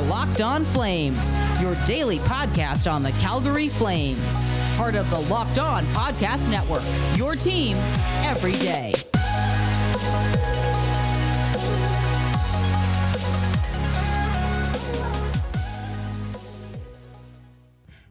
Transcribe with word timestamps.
are 0.00 0.06
Locked 0.06 0.40
On 0.40 0.64
Flames, 0.64 1.34
your 1.60 1.74
daily 1.84 2.18
podcast 2.20 2.90
on 2.90 3.02
the 3.02 3.12
Calgary 3.12 3.68
Flames. 3.68 4.44
Part 4.76 4.94
of 4.94 5.10
the 5.10 5.20
Locked 5.20 5.58
On 5.58 5.84
Podcast 5.86 6.50
Network, 6.50 6.82
your 7.16 7.36
team 7.36 7.76
every 8.22 8.52
day. 8.52 8.94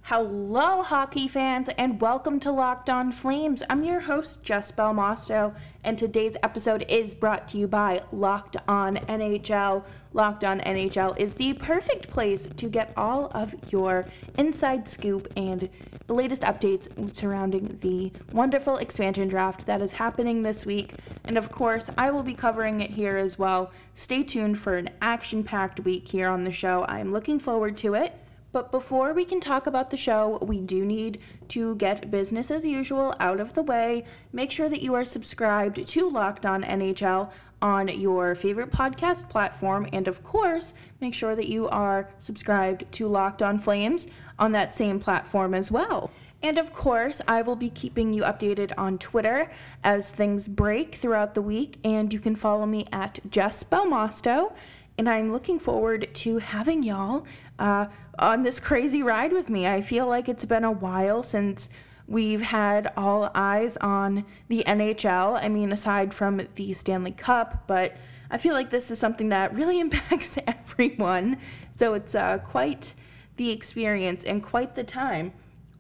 Hello, 0.04 0.84
hockey 0.84 1.28
fans, 1.28 1.70
and 1.78 2.02
welcome 2.02 2.40
to 2.42 2.52
Locked 2.52 2.90
On 2.90 3.12
Flames. 3.12 3.64
I'm 3.70 3.84
your 3.84 4.02
host, 4.02 4.44
Jess 4.44 4.72
Belmosto, 4.72 5.56
and 5.84 5.98
today's 5.98 6.36
episode 6.44 6.86
is 6.90 7.14
brought 7.14 7.48
to 7.48 7.58
you 7.58 7.68
by 7.68 8.02
Locked 8.12 8.58
On 8.68 8.98
NHL. 8.98 9.84
Locked 10.14 10.44
On 10.44 10.60
NHL 10.60 11.18
is 11.18 11.36
the 11.36 11.54
perfect 11.54 12.10
place 12.10 12.46
to 12.46 12.70
get 12.70 12.92
all 12.98 13.32
of 13.34 13.56
your 13.72 14.06
inside 14.38 14.88
scoop 14.88 15.32
and 15.38 15.70
the 16.08 16.14
latest 16.14 16.42
updates 16.42 17.16
surrounding 17.16 17.78
the 17.82 18.12
wonderful 18.34 18.78
expansion 18.78 19.28
draft 19.28 19.66
that 19.68 19.82
is 19.82 19.94
happening 19.94 20.44
this 20.44 20.66
week. 20.66 20.94
And 21.24 21.38
of 21.38 21.52
course, 21.52 21.90
I 21.98 22.12
will 22.12 22.24
be 22.24 22.34
covering 22.34 22.82
it 22.82 22.92
here 22.92 23.18
as 23.18 23.40
well. 23.40 23.72
Stay 23.94 24.24
tuned 24.24 24.60
for 24.60 24.76
an 24.76 24.90
action 25.02 25.44
packed 25.44 25.80
week 25.82 26.08
here 26.08 26.28
on 26.28 26.44
the 26.44 26.52
show. 26.52 26.86
I'm 26.88 27.14
looking 27.14 27.40
forward 27.40 27.78
to 27.78 27.94
it. 27.94 28.14
But 28.52 28.72
before 28.72 29.14
we 29.14 29.26
can 29.26 29.40
talk 29.40 29.68
about 29.68 29.90
the 29.90 29.98
show, 29.98 30.40
we 30.42 30.60
do 30.60 30.84
need 30.84 31.22
to 31.50 31.76
get 31.76 32.10
business 32.10 32.50
as 32.50 32.66
usual 32.66 33.16
out 33.20 33.40
of 33.40 33.54
the 33.54 33.64
way. 33.64 34.06
Make 34.34 34.52
sure 34.52 34.70
that 34.70 34.82
you 34.82 34.96
are 34.96 35.06
subscribed 35.06 35.88
to 35.88 36.10
Locked 36.10 36.46
On 36.46 36.64
NHL 36.64 37.32
on 37.62 37.88
your 37.88 38.36
favorite 38.36 38.72
podcast 38.72 39.30
platform. 39.30 39.88
And 39.94 40.08
of 40.08 40.24
course, 40.24 40.74
make 41.00 41.14
sure 41.14 41.36
that 41.36 41.48
you 41.48 41.68
are 41.70 42.10
subscribed 42.18 42.92
to 42.94 43.08
Locked 43.08 43.42
On 43.42 43.60
Flames 43.60 44.08
on 44.38 44.52
that 44.54 44.74
same 44.74 45.00
platform 45.00 45.54
as 45.54 45.70
well. 45.70 46.10
And 46.42 46.58
of 46.58 46.74
course, 46.74 47.22
I 47.28 47.42
will 47.42 47.58
be 47.58 47.70
keeping 47.70 48.14
you 48.14 48.24
updated 48.24 48.72
on 48.78 48.98
Twitter 48.98 49.52
as 49.84 50.10
things 50.10 50.48
break 50.48 50.96
throughout 50.96 51.36
the 51.36 51.42
week. 51.42 51.78
And 51.84 52.14
you 52.14 52.20
can 52.20 52.36
follow 52.36 52.66
me 52.66 52.88
at 52.94 53.20
Jess 53.30 53.64
Belmosto. 53.64 54.54
And 54.98 55.10
I'm 55.10 55.32
looking 55.32 55.60
forward 55.60 56.10
to 56.14 56.38
having 56.38 56.84
y'all 56.84 57.26
uh, 57.58 57.88
on 58.20 58.44
this 58.44 58.60
crazy 58.60 59.02
ride 59.02 59.34
with 59.34 59.50
me. 59.50 59.66
I 59.68 59.82
feel 59.82 60.08
like 60.08 60.30
it's 60.30 60.46
been 60.46 60.64
a 60.64 60.72
while 60.72 61.24
since 61.24 61.70
we've 62.08 62.42
had 62.42 62.92
all 62.98 63.32
eyes 63.34 63.78
on 63.78 64.26
the 64.48 64.64
NHL. 64.68 65.42
I 65.42 65.48
mean, 65.48 65.72
aside 65.72 66.14
from 66.14 66.48
the 66.56 66.74
Stanley 66.74 67.12
Cup, 67.12 67.64
but 67.68 67.96
I 68.30 68.38
feel 68.38 68.54
like 68.54 68.70
this 68.70 68.92
is 68.92 69.00
something 69.00 69.30
that 69.30 69.54
really 69.54 69.80
impacts 69.82 70.38
everyone. 70.46 71.38
So 71.72 71.94
it's 71.94 72.14
uh, 72.14 72.40
quite 72.40 72.94
the 73.38 73.52
experience 73.52 74.24
and 74.24 74.44
quite 74.44 74.76
the 74.76 74.84
time. 74.84 75.34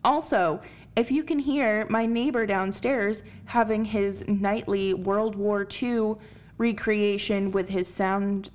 Also, 0.04 0.62
if 0.96 1.12
you 1.12 1.24
can 1.24 1.40
hear 1.40 1.86
my 1.90 2.06
neighbor 2.06 2.46
downstairs 2.46 3.22
having 3.46 3.86
his 3.86 4.28
nightly 4.28 4.94
World 4.94 5.36
War 5.36 5.68
II 5.82 6.16
recreation 6.58 7.52
with 7.52 7.70
his 7.70 7.88
sound 7.88 8.50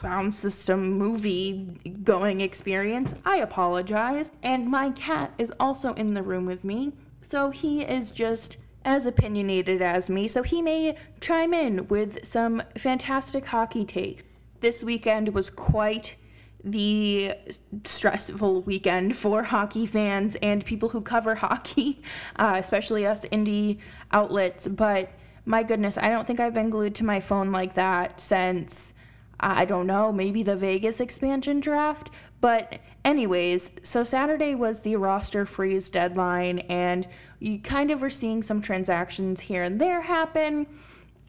sound 0.00 0.34
system 0.34 0.92
movie 0.92 1.78
going 2.02 2.40
experience, 2.40 3.14
I 3.24 3.38
apologize. 3.38 4.32
And 4.42 4.68
my 4.68 4.90
cat 4.90 5.32
is 5.38 5.52
also 5.60 5.94
in 5.94 6.14
the 6.14 6.22
room 6.22 6.46
with 6.46 6.64
me, 6.64 6.92
so 7.22 7.50
he 7.50 7.82
is 7.82 8.10
just 8.12 8.56
as 8.84 9.04
opinionated 9.06 9.82
as 9.82 10.08
me, 10.08 10.26
so 10.26 10.42
he 10.42 10.62
may 10.62 10.96
chime 11.20 11.52
in 11.52 11.86
with 11.88 12.26
some 12.26 12.62
fantastic 12.78 13.46
hockey 13.46 13.84
takes. 13.84 14.24
This 14.60 14.82
weekend 14.82 15.34
was 15.34 15.50
quite 15.50 16.16
the 16.62 17.32
stressful 17.84 18.62
weekend 18.62 19.16
for 19.16 19.44
hockey 19.44 19.86
fans 19.86 20.36
and 20.42 20.64
people 20.64 20.90
who 20.90 21.00
cover 21.00 21.36
hockey, 21.36 22.02
uh, 22.36 22.56
especially 22.58 23.06
us 23.06 23.24
indie 23.26 23.78
outlets. 24.12 24.66
But 24.66 25.10
my 25.44 25.62
goodness, 25.62 25.96
I 25.98 26.08
don't 26.08 26.26
think 26.26 26.40
I've 26.40 26.54
been 26.54 26.70
glued 26.70 26.94
to 26.96 27.04
my 27.04 27.20
phone 27.20 27.52
like 27.52 27.74
that 27.74 28.20
since 28.20 28.94
I 29.40 29.64
don't 29.64 29.86
know, 29.86 30.12
maybe 30.12 30.42
the 30.42 30.54
Vegas 30.54 31.00
expansion 31.00 31.60
draft. 31.60 32.10
But, 32.40 32.78
anyways, 33.04 33.70
so 33.82 34.04
Saturday 34.04 34.54
was 34.54 34.82
the 34.82 34.96
roster 34.96 35.46
freeze 35.46 35.90
deadline, 35.90 36.60
and 36.60 37.06
you 37.38 37.58
kind 37.58 37.90
of 37.90 38.02
were 38.02 38.10
seeing 38.10 38.42
some 38.42 38.60
transactions 38.60 39.42
here 39.42 39.62
and 39.62 39.80
there 39.80 40.02
happen. 40.02 40.66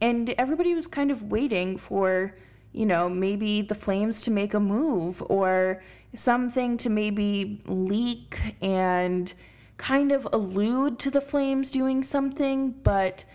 And 0.02 0.30
everybody 0.32 0.74
was 0.74 0.88
kind 0.88 1.12
of 1.12 1.32
waiting 1.32 1.78
for, 1.78 2.36
you 2.74 2.86
know, 2.86 3.08
maybe 3.08 3.62
the 3.62 3.76
Flames 3.76 4.22
to 4.24 4.32
make 4.32 4.54
a 4.54 4.60
move 4.60 5.24
or 5.28 5.82
something 6.14 6.76
to 6.78 6.90
maybe 6.90 7.62
leak 7.66 8.56
and 8.62 9.34
kind 9.78 10.12
of 10.12 10.28
allude 10.34 11.00
to 11.00 11.12
the 11.12 11.22
Flames 11.22 11.72
doing 11.72 12.04
something. 12.04 12.72
But 12.72 13.26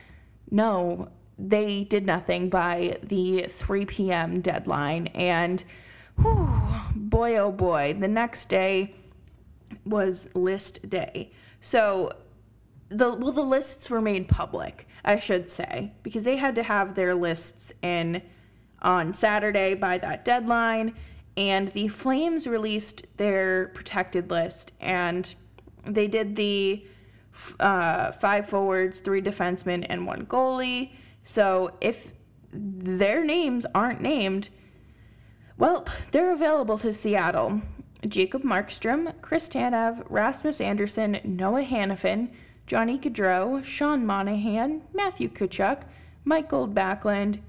no, 0.51 1.09
they 1.39 1.85
did 1.85 2.07
nothing 2.07 2.49
by 2.49 2.99
the 3.03 3.47
3 3.49 3.87
p.m. 3.87 4.41
deadline. 4.41 5.09
And 5.09 5.63
whew, 6.21 6.49
boy, 6.95 7.37
oh 7.37 7.53
boy, 7.53 7.97
the 7.99 8.09
next 8.09 8.49
day 8.49 8.95
was 9.85 10.29
list 10.35 10.89
day. 10.89 11.31
So 11.61 12.13
the 12.89 13.13
well 13.13 13.33
the 13.33 13.43
lists 13.43 13.91
were 13.91 14.01
made 14.01 14.29
public, 14.29 14.87
I 15.05 15.19
should 15.19 15.51
say, 15.51 15.93
because 16.03 16.25
they 16.25 16.37
had 16.37 16.55
to 16.55 16.63
have 16.63 16.95
their 16.95 17.15
lists 17.15 17.73
in 17.83 18.23
on 18.81 19.13
Saturday 19.13 19.75
by 19.75 19.99
that 19.99 20.25
deadline 20.25 20.95
and 21.37 21.69
the 21.73 21.89
Flames 21.89 22.47
released 22.47 23.07
their 23.17 23.69
protected 23.69 24.31
list 24.31 24.73
and 24.81 25.35
they 25.85 26.09
did 26.09 26.37
the 26.37 26.85
uh, 27.61 28.13
five 28.13 28.49
forwards, 28.49 29.01
three 29.01 29.21
defensemen, 29.21 29.85
and 29.89 30.07
one 30.07 30.25
goalie. 30.27 30.93
So 31.29 31.73
if 31.81 32.13
their 32.53 33.25
names 33.25 33.67
aren't 33.75 34.01
named, 34.01 34.49
well, 35.59 35.85
they're 36.13 36.33
available 36.33 36.79
to 36.79 36.93
Seattle. 36.93 37.63
Jacob 38.07 38.45
Markstrom, 38.45 39.13
Chris 39.23 39.49
Tanev, 39.49 40.07
Rasmus 40.09 40.61
Andersson, 40.61 41.19
Noah 41.25 41.65
Hanifin, 41.65 42.31
Johnny 42.69 42.97
Gaudreau, 42.97 43.65
Sean 43.65 44.07
Monahan, 44.07 44.83
Matthew 44.95 45.29
Tkachuk, 45.29 45.83
Mikael 46.25 46.69
Backlund, 46.69 47.41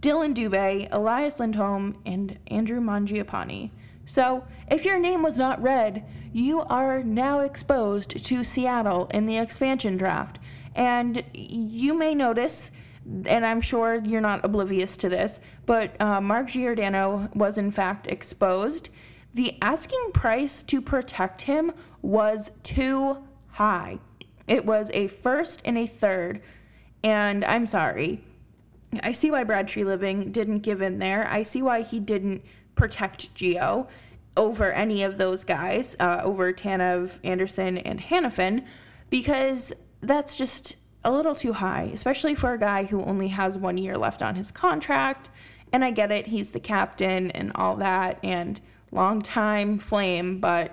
Dillon 0.00 0.32
Dubé, 0.32 0.88
Elias 0.90 1.38
Lindholm, 1.38 1.98
and 2.06 2.38
Andrew 2.46 2.80
Mangiapane. 2.80 3.70
So, 4.06 4.44
if 4.70 4.86
your 4.86 4.98
name 4.98 5.22
was 5.22 5.36
not 5.36 5.62
read, 5.62 6.06
you 6.32 6.62
are 6.62 7.02
now 7.02 7.40
exposed 7.40 8.24
to 8.24 8.42
Seattle 8.42 9.10
in 9.12 9.26
the 9.26 9.36
expansion 9.36 9.98
draft. 9.98 10.38
And 10.74 11.22
you 11.34 11.92
may 11.92 12.14
notice 12.14 12.70
and 13.06 13.44
I'm 13.46 13.60
sure 13.60 14.00
you're 14.04 14.20
not 14.20 14.44
oblivious 14.44 14.96
to 14.98 15.08
this, 15.08 15.40
but 15.66 16.00
uh, 16.00 16.20
Mark 16.20 16.48
Giordano 16.48 17.28
was 17.34 17.58
in 17.58 17.70
fact 17.70 18.06
exposed. 18.06 18.90
The 19.34 19.56
asking 19.62 20.10
price 20.12 20.62
to 20.64 20.80
protect 20.80 21.42
him 21.42 21.72
was 22.02 22.50
too 22.62 23.18
high. 23.52 23.98
It 24.46 24.66
was 24.66 24.90
a 24.92 25.06
first 25.06 25.62
and 25.64 25.78
a 25.78 25.86
third, 25.86 26.42
and 27.04 27.44
I'm 27.44 27.66
sorry. 27.66 28.24
I 29.02 29.12
see 29.12 29.30
why 29.30 29.44
Brad 29.44 29.68
Treliving 29.68 30.32
didn't 30.32 30.60
give 30.60 30.82
in 30.82 30.98
there. 30.98 31.28
I 31.28 31.44
see 31.44 31.62
why 31.62 31.82
he 31.82 32.00
didn't 32.00 32.42
protect 32.74 33.32
Gio 33.34 33.86
over 34.36 34.72
any 34.72 35.02
of 35.02 35.18
those 35.18 35.44
guys, 35.44 35.94
uh, 36.00 36.20
over 36.24 36.52
Tanev, 36.52 37.18
Andersson, 37.22 37.78
and 37.78 38.00
Hanifin, 38.00 38.64
because 39.08 39.72
that's 40.00 40.36
just 40.36 40.76
a 41.04 41.10
little 41.10 41.34
too 41.34 41.54
high, 41.54 41.90
especially 41.92 42.34
for 42.34 42.52
a 42.52 42.58
guy 42.58 42.84
who 42.84 43.02
only 43.04 43.28
has 43.28 43.56
one 43.56 43.78
year 43.78 43.96
left 43.96 44.22
on 44.22 44.34
his 44.34 44.50
contract. 44.50 45.30
And 45.72 45.84
I 45.84 45.90
get 45.90 46.10
it, 46.10 46.26
he's 46.26 46.50
the 46.50 46.60
captain 46.60 47.30
and 47.30 47.52
all 47.54 47.76
that, 47.76 48.18
and 48.22 48.60
long 48.90 49.22
time 49.22 49.78
flame, 49.78 50.40
but 50.40 50.72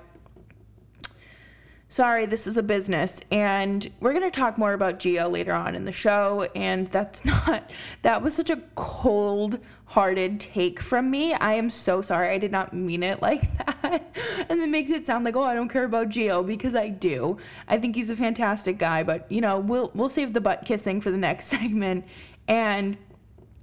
sorry, 1.89 2.25
this 2.25 2.47
is 2.47 2.57
a 2.57 2.63
business. 2.63 3.19
And 3.31 3.89
we're 3.99 4.13
going 4.13 4.29
to 4.29 4.39
talk 4.39 4.57
more 4.57 4.73
about 4.73 4.99
Gio 4.99 5.31
later 5.31 5.53
on 5.53 5.75
in 5.75 5.85
the 5.85 5.91
show. 5.91 6.47
And 6.55 6.87
that's 6.87 7.25
not, 7.25 7.69
that 8.01 8.21
was 8.21 8.35
such 8.35 8.49
a 8.49 8.61
cold 8.75 9.59
hearted 9.91 10.39
take 10.39 10.81
from 10.81 11.09
me. 11.09 11.33
I 11.33 11.53
am 11.53 11.69
so 11.69 12.01
sorry. 12.01 12.29
I 12.29 12.37
did 12.37 12.51
not 12.51 12.73
mean 12.73 13.03
it 13.03 13.21
like 13.21 13.57
that. 13.57 14.15
and 14.49 14.59
it 14.59 14.69
makes 14.69 14.91
it 14.91 15.05
sound 15.05 15.25
like, 15.25 15.35
oh, 15.35 15.43
I 15.43 15.53
don't 15.53 15.69
care 15.69 15.85
about 15.85 16.09
Gio 16.09 16.45
because 16.45 16.75
I 16.75 16.89
do. 16.89 17.37
I 17.67 17.77
think 17.77 17.95
he's 17.95 18.09
a 18.09 18.15
fantastic 18.15 18.77
guy, 18.77 19.03
but 19.03 19.31
you 19.31 19.41
know, 19.41 19.59
we'll 19.59 19.91
we'll 19.93 20.09
save 20.09 20.33
the 20.33 20.41
butt 20.41 20.65
kissing 20.65 21.01
for 21.01 21.11
the 21.11 21.17
next 21.17 21.45
segment. 21.47 22.05
And 22.47 22.97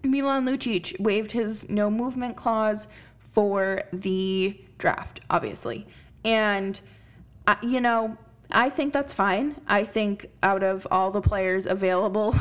Milan 0.02 0.44
Lucic 0.44 0.98
waived 0.98 1.32
his 1.32 1.68
no 1.68 1.90
movement 1.90 2.36
clause 2.36 2.88
for 3.18 3.82
the 3.92 4.58
draft, 4.78 5.20
obviously. 5.30 5.86
And 6.24 6.80
uh, 7.46 7.56
you 7.62 7.80
know, 7.80 8.16
I 8.50 8.70
think 8.70 8.92
that's 8.92 9.12
fine. 9.12 9.60
I 9.66 9.84
think 9.84 10.30
out 10.42 10.62
of 10.62 10.86
all 10.90 11.10
the 11.10 11.20
players 11.20 11.66
available 11.66 12.34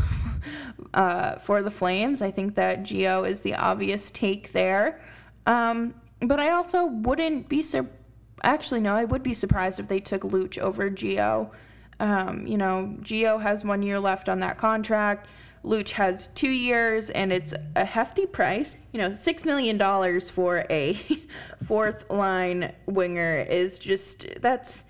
uh, 0.94 1.38
for 1.38 1.62
the 1.62 1.72
Flames, 1.72 2.22
I 2.22 2.32
think 2.32 2.56
that 2.56 2.84
Gio 2.84 3.28
is 3.28 3.42
the 3.42 3.56
obvious 3.56 4.12
take 4.12 4.52
there. 4.52 5.02
Um, 5.46 5.96
but 6.22 6.40
I 6.40 6.52
also 6.52 6.86
wouldn't 6.86 7.50
be 7.50 7.62
sur- 7.62 7.90
actually 8.44 8.80
no, 8.80 8.96
I 8.96 9.06
would 9.06 9.24
be 9.24 9.34
surprised 9.34 9.80
if 9.80 9.88
they 9.88 10.00
took 10.00 10.24
Looch 10.24 10.58
over 10.58 10.90
Gio. 10.90 11.52
Um, 12.00 12.48
you 12.48 12.58
know, 12.58 12.96
Gio 13.02 13.42
has 13.42 13.64
one 13.64 13.82
year 13.82 14.00
left 14.00 14.30
on 14.30 14.40
that 14.40 14.58
contract. 14.58 15.28
Looch 15.64 15.94
has 15.94 16.28
two 16.36 16.50
years, 16.50 17.10
and 17.10 17.32
it's 17.32 17.54
a 17.76 17.86
hefty 17.86 18.26
price. 18.26 18.76
You 18.92 19.00
know, 19.00 19.14
six 19.14 19.46
million 19.46 19.78
dollars 19.78 20.30
for 20.30 20.66
a 20.70 20.94
fourth 21.66 22.10
line 22.10 22.74
winger 22.86 23.46
is 23.50 23.80
just 23.80 24.28
that's 24.42 24.84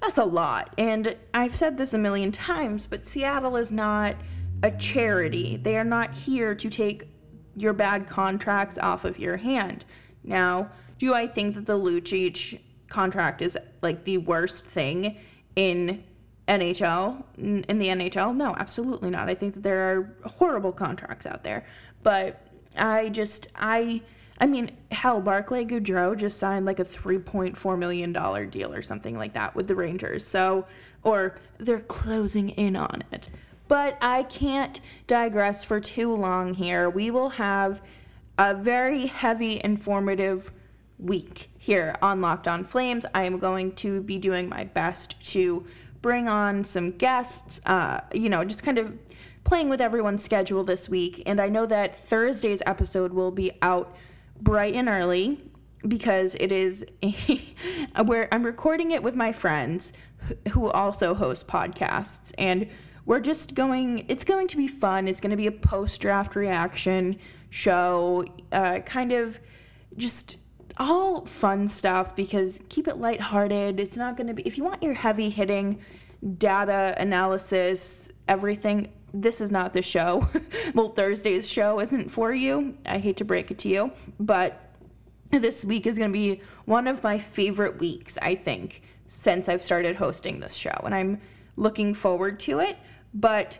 that's 0.00 0.18
a 0.18 0.24
lot. 0.24 0.74
And 0.78 1.16
I've 1.32 1.56
said 1.56 1.78
this 1.78 1.94
a 1.94 1.98
million 1.98 2.32
times, 2.32 2.86
but 2.86 3.04
Seattle 3.04 3.56
is 3.56 3.72
not 3.72 4.16
a 4.62 4.70
charity. 4.70 5.56
They 5.56 5.76
are 5.76 5.84
not 5.84 6.14
here 6.14 6.54
to 6.54 6.70
take 6.70 7.08
your 7.54 7.72
bad 7.72 8.06
contracts 8.06 8.78
off 8.78 9.04
of 9.04 9.18
your 9.18 9.38
hand. 9.38 9.84
Now, 10.22 10.70
do 10.98 11.14
I 11.14 11.26
think 11.26 11.54
that 11.54 11.66
the 11.66 11.78
Lucic 11.78 12.60
contract 12.88 13.42
is 13.42 13.56
like 13.82 14.04
the 14.04 14.18
worst 14.18 14.66
thing 14.66 15.16
in 15.54 16.04
NHL 16.48 17.24
in 17.38 17.78
the 17.78 17.88
NHL? 17.88 18.36
No, 18.36 18.54
absolutely 18.56 19.10
not. 19.10 19.28
I 19.28 19.34
think 19.34 19.54
that 19.54 19.62
there 19.62 19.80
are 19.80 20.14
horrible 20.28 20.72
contracts 20.72 21.26
out 21.26 21.44
there, 21.44 21.66
but 22.02 22.46
I 22.76 23.08
just 23.08 23.48
I 23.56 24.02
I 24.38 24.46
mean, 24.46 24.70
hell, 24.90 25.20
Barclay 25.20 25.64
Goodrow 25.64 26.16
just 26.16 26.38
signed 26.38 26.66
like 26.66 26.78
a 26.78 26.84
$3.4 26.84 27.78
million 27.78 28.12
deal 28.50 28.72
or 28.72 28.82
something 28.82 29.16
like 29.16 29.32
that 29.34 29.54
with 29.54 29.68
the 29.68 29.74
Rangers. 29.74 30.26
So, 30.26 30.66
or 31.02 31.36
they're 31.58 31.80
closing 31.80 32.50
in 32.50 32.76
on 32.76 33.04
it. 33.12 33.30
But 33.68 33.98
I 34.00 34.22
can't 34.24 34.80
digress 35.06 35.64
for 35.64 35.80
too 35.80 36.14
long 36.14 36.54
here. 36.54 36.88
We 36.88 37.10
will 37.10 37.30
have 37.30 37.80
a 38.38 38.54
very 38.54 39.06
heavy, 39.06 39.60
informative 39.64 40.50
week 40.98 41.50
here 41.58 41.96
on 42.00 42.20
Locked 42.20 42.46
On 42.46 42.64
Flames. 42.64 43.06
I 43.14 43.24
am 43.24 43.38
going 43.38 43.72
to 43.76 44.02
be 44.02 44.18
doing 44.18 44.48
my 44.48 44.64
best 44.64 45.20
to 45.32 45.66
bring 46.02 46.28
on 46.28 46.64
some 46.64 46.92
guests, 46.92 47.60
uh, 47.66 48.00
you 48.12 48.28
know, 48.28 48.44
just 48.44 48.62
kind 48.62 48.78
of 48.78 48.96
playing 49.44 49.68
with 49.68 49.80
everyone's 49.80 50.22
schedule 50.22 50.62
this 50.62 50.88
week. 50.88 51.22
And 51.26 51.40
I 51.40 51.48
know 51.48 51.66
that 51.66 51.98
Thursday's 51.98 52.62
episode 52.66 53.12
will 53.12 53.30
be 53.30 53.52
out 53.62 53.94
bright 54.40 54.74
and 54.74 54.88
early 54.88 55.40
because 55.86 56.34
it 56.36 56.50
is 56.52 56.84
where 58.04 58.32
I'm 58.32 58.44
recording 58.44 58.90
it 58.90 59.02
with 59.02 59.14
my 59.14 59.32
friends 59.32 59.92
who 60.52 60.70
also 60.70 61.14
host 61.14 61.46
podcasts. 61.46 62.32
And 62.38 62.68
we're 63.04 63.20
just 63.20 63.54
going 63.54 64.04
it's 64.08 64.24
going 64.24 64.48
to 64.48 64.56
be 64.56 64.66
fun. 64.66 65.08
It's 65.08 65.20
going 65.20 65.30
to 65.30 65.36
be 65.36 65.46
a 65.46 65.52
post 65.52 66.00
draft 66.00 66.34
reaction 66.34 67.18
show 67.50 68.24
uh, 68.52 68.80
kind 68.80 69.12
of 69.12 69.38
just 69.96 70.38
all 70.78 71.24
fun 71.24 71.68
stuff 71.68 72.14
because 72.16 72.60
keep 72.68 72.88
it 72.88 72.98
lighthearted. 72.98 73.80
It's 73.80 73.96
not 73.96 74.16
going 74.16 74.26
to 74.26 74.34
be 74.34 74.42
if 74.42 74.58
you 74.58 74.64
want 74.64 74.82
your 74.82 74.94
heavy 74.94 75.30
hitting 75.30 75.80
data 76.38 76.94
analysis 76.98 78.10
everything 78.26 78.92
this 79.22 79.40
is 79.40 79.50
not 79.50 79.72
the 79.72 79.82
show. 79.82 80.28
well, 80.74 80.90
Thursday's 80.90 81.50
show 81.50 81.80
isn't 81.80 82.10
for 82.10 82.32
you. 82.32 82.76
I 82.84 82.98
hate 82.98 83.16
to 83.18 83.24
break 83.24 83.50
it 83.50 83.58
to 83.60 83.68
you, 83.68 83.92
but 84.20 84.70
this 85.30 85.64
week 85.64 85.86
is 85.86 85.98
going 85.98 86.10
to 86.10 86.18
be 86.18 86.42
one 86.64 86.86
of 86.86 87.02
my 87.02 87.18
favorite 87.18 87.78
weeks, 87.78 88.18
I 88.20 88.34
think, 88.34 88.82
since 89.06 89.48
I've 89.48 89.62
started 89.62 89.96
hosting 89.96 90.40
this 90.40 90.54
show. 90.54 90.78
And 90.84 90.94
I'm 90.94 91.20
looking 91.56 91.94
forward 91.94 92.38
to 92.40 92.60
it. 92.60 92.76
But 93.14 93.58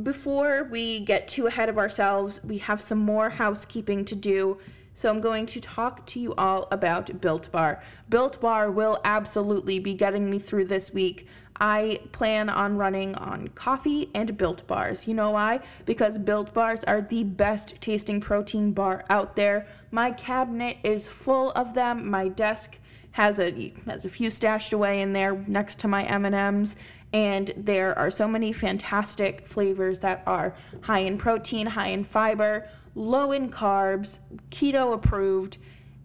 before 0.00 0.68
we 0.70 1.00
get 1.00 1.28
too 1.28 1.46
ahead 1.46 1.68
of 1.68 1.78
ourselves, 1.78 2.40
we 2.42 2.58
have 2.58 2.80
some 2.80 2.98
more 2.98 3.30
housekeeping 3.30 4.04
to 4.06 4.14
do. 4.14 4.58
So 4.94 5.08
I'm 5.08 5.20
going 5.20 5.46
to 5.46 5.60
talk 5.60 6.06
to 6.08 6.20
you 6.20 6.34
all 6.34 6.68
about 6.70 7.20
Built 7.20 7.50
Bar. 7.52 7.82
Built 8.08 8.40
Bar 8.40 8.70
will 8.70 9.00
absolutely 9.04 9.78
be 9.78 9.94
getting 9.94 10.28
me 10.28 10.38
through 10.38 10.66
this 10.66 10.92
week. 10.92 11.26
I 11.60 12.00
plan 12.12 12.48
on 12.48 12.76
running 12.76 13.14
on 13.16 13.48
coffee 13.48 14.10
and 14.14 14.36
built 14.36 14.66
bars. 14.66 15.06
You 15.06 15.14
know 15.14 15.30
why? 15.30 15.60
Because 15.84 16.16
built 16.16 16.54
bars 16.54 16.82
are 16.84 17.02
the 17.02 17.24
best 17.24 17.74
tasting 17.80 18.20
protein 18.20 18.72
bar 18.72 19.04
out 19.10 19.36
there. 19.36 19.66
My 19.90 20.10
cabinet 20.10 20.78
is 20.82 21.06
full 21.06 21.50
of 21.52 21.74
them. 21.74 22.08
My 22.08 22.28
desk 22.28 22.78
has 23.12 23.38
a 23.38 23.72
has 23.86 24.04
a 24.04 24.08
few 24.08 24.30
stashed 24.30 24.72
away 24.72 25.00
in 25.00 25.12
there 25.12 25.34
next 25.48 25.80
to 25.80 25.88
my 25.88 26.04
M&Ms 26.04 26.76
and 27.12 27.52
there 27.56 27.98
are 27.98 28.10
so 28.10 28.28
many 28.28 28.52
fantastic 28.52 29.46
flavors 29.46 29.98
that 30.00 30.22
are 30.26 30.54
high 30.82 31.00
in 31.00 31.18
protein, 31.18 31.66
high 31.66 31.88
in 31.88 32.04
fiber, 32.04 32.68
low 32.94 33.32
in 33.32 33.50
carbs, 33.50 34.20
keto 34.50 34.92
approved, 34.92 35.58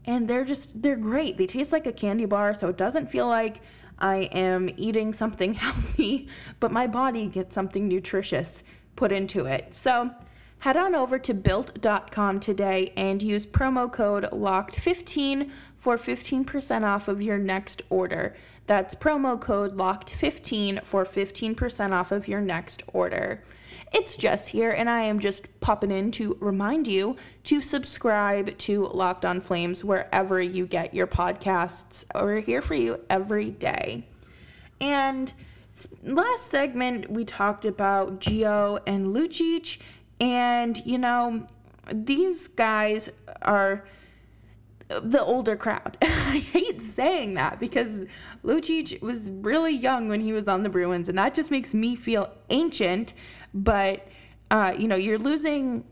and 0.05 0.27
they're 0.27 0.45
just 0.45 0.81
they're 0.81 0.95
great. 0.95 1.37
They 1.37 1.47
taste 1.47 1.71
like 1.71 1.85
a 1.85 1.91
candy 1.91 2.25
bar, 2.25 2.53
so 2.53 2.69
it 2.69 2.77
doesn't 2.77 3.11
feel 3.11 3.27
like 3.27 3.61
I 3.99 4.29
am 4.31 4.69
eating 4.77 5.13
something 5.13 5.53
healthy, 5.55 6.27
but 6.59 6.71
my 6.71 6.87
body 6.87 7.27
gets 7.27 7.55
something 7.55 7.87
nutritious 7.87 8.63
put 8.95 9.11
into 9.11 9.45
it. 9.45 9.73
So 9.73 10.11
head 10.59 10.77
on 10.77 10.95
over 10.95 11.19
to 11.19 11.33
built.com 11.33 12.39
today 12.39 12.93
and 12.95 13.21
use 13.21 13.45
promo 13.45 13.91
code 13.91 14.23
LOCKED15 14.31 15.51
for 15.77 15.97
15% 15.97 16.83
off 16.83 17.07
of 17.07 17.21
your 17.21 17.37
next 17.37 17.81
order. 17.89 18.35
That's 18.67 18.95
promo 18.95 19.39
code 19.39 19.77
LOCKED15 19.77 20.83
for 20.83 21.05
15% 21.05 21.91
off 21.91 22.11
of 22.11 22.27
your 22.27 22.41
next 22.41 22.83
order. 22.87 23.43
It's 23.97 24.17
Jess 24.17 24.49
here, 24.49 24.71
and 24.71 24.89
I 24.89 25.03
am 25.03 25.19
just 25.19 25.47
popping 25.61 25.89
in 25.89 26.11
to 26.11 26.35
remind 26.41 26.85
you 26.85 27.15
to 27.45 27.61
subscribe 27.61 28.57
to 28.57 28.87
Locked 28.87 29.23
On 29.23 29.39
Flames 29.39 29.85
wherever 29.85 30.41
you 30.41 30.67
get 30.67 30.93
your 30.93 31.07
podcasts. 31.07 32.03
We're 32.13 32.41
here 32.41 32.61
for 32.61 32.75
you 32.75 32.99
every 33.09 33.51
day. 33.51 34.05
And 34.81 35.31
last 36.03 36.47
segment, 36.47 37.09
we 37.09 37.23
talked 37.23 37.63
about 37.63 38.19
Gio 38.19 38.81
and 38.85 39.15
Lucic, 39.15 39.77
and 40.19 40.85
you 40.85 40.97
know, 40.97 41.47
these 41.89 42.49
guys 42.49 43.09
are 43.43 43.85
the 44.89 45.23
older 45.23 45.55
crowd. 45.55 45.97
I 46.01 46.39
hate 46.39 46.81
saying 46.81 47.35
that 47.35 47.61
because 47.61 48.03
Lucic 48.43 49.01
was 49.01 49.31
really 49.31 49.73
young 49.73 50.09
when 50.09 50.19
he 50.19 50.33
was 50.33 50.49
on 50.49 50.63
the 50.63 50.69
Bruins, 50.69 51.07
and 51.07 51.17
that 51.17 51.33
just 51.33 51.49
makes 51.49 51.73
me 51.73 51.95
feel 51.95 52.29
ancient 52.49 53.13
but 53.55 54.07
uh, 54.51 54.75
you 54.77 54.87
know 54.87 54.95
you're 54.95 55.17
losing 55.17 55.83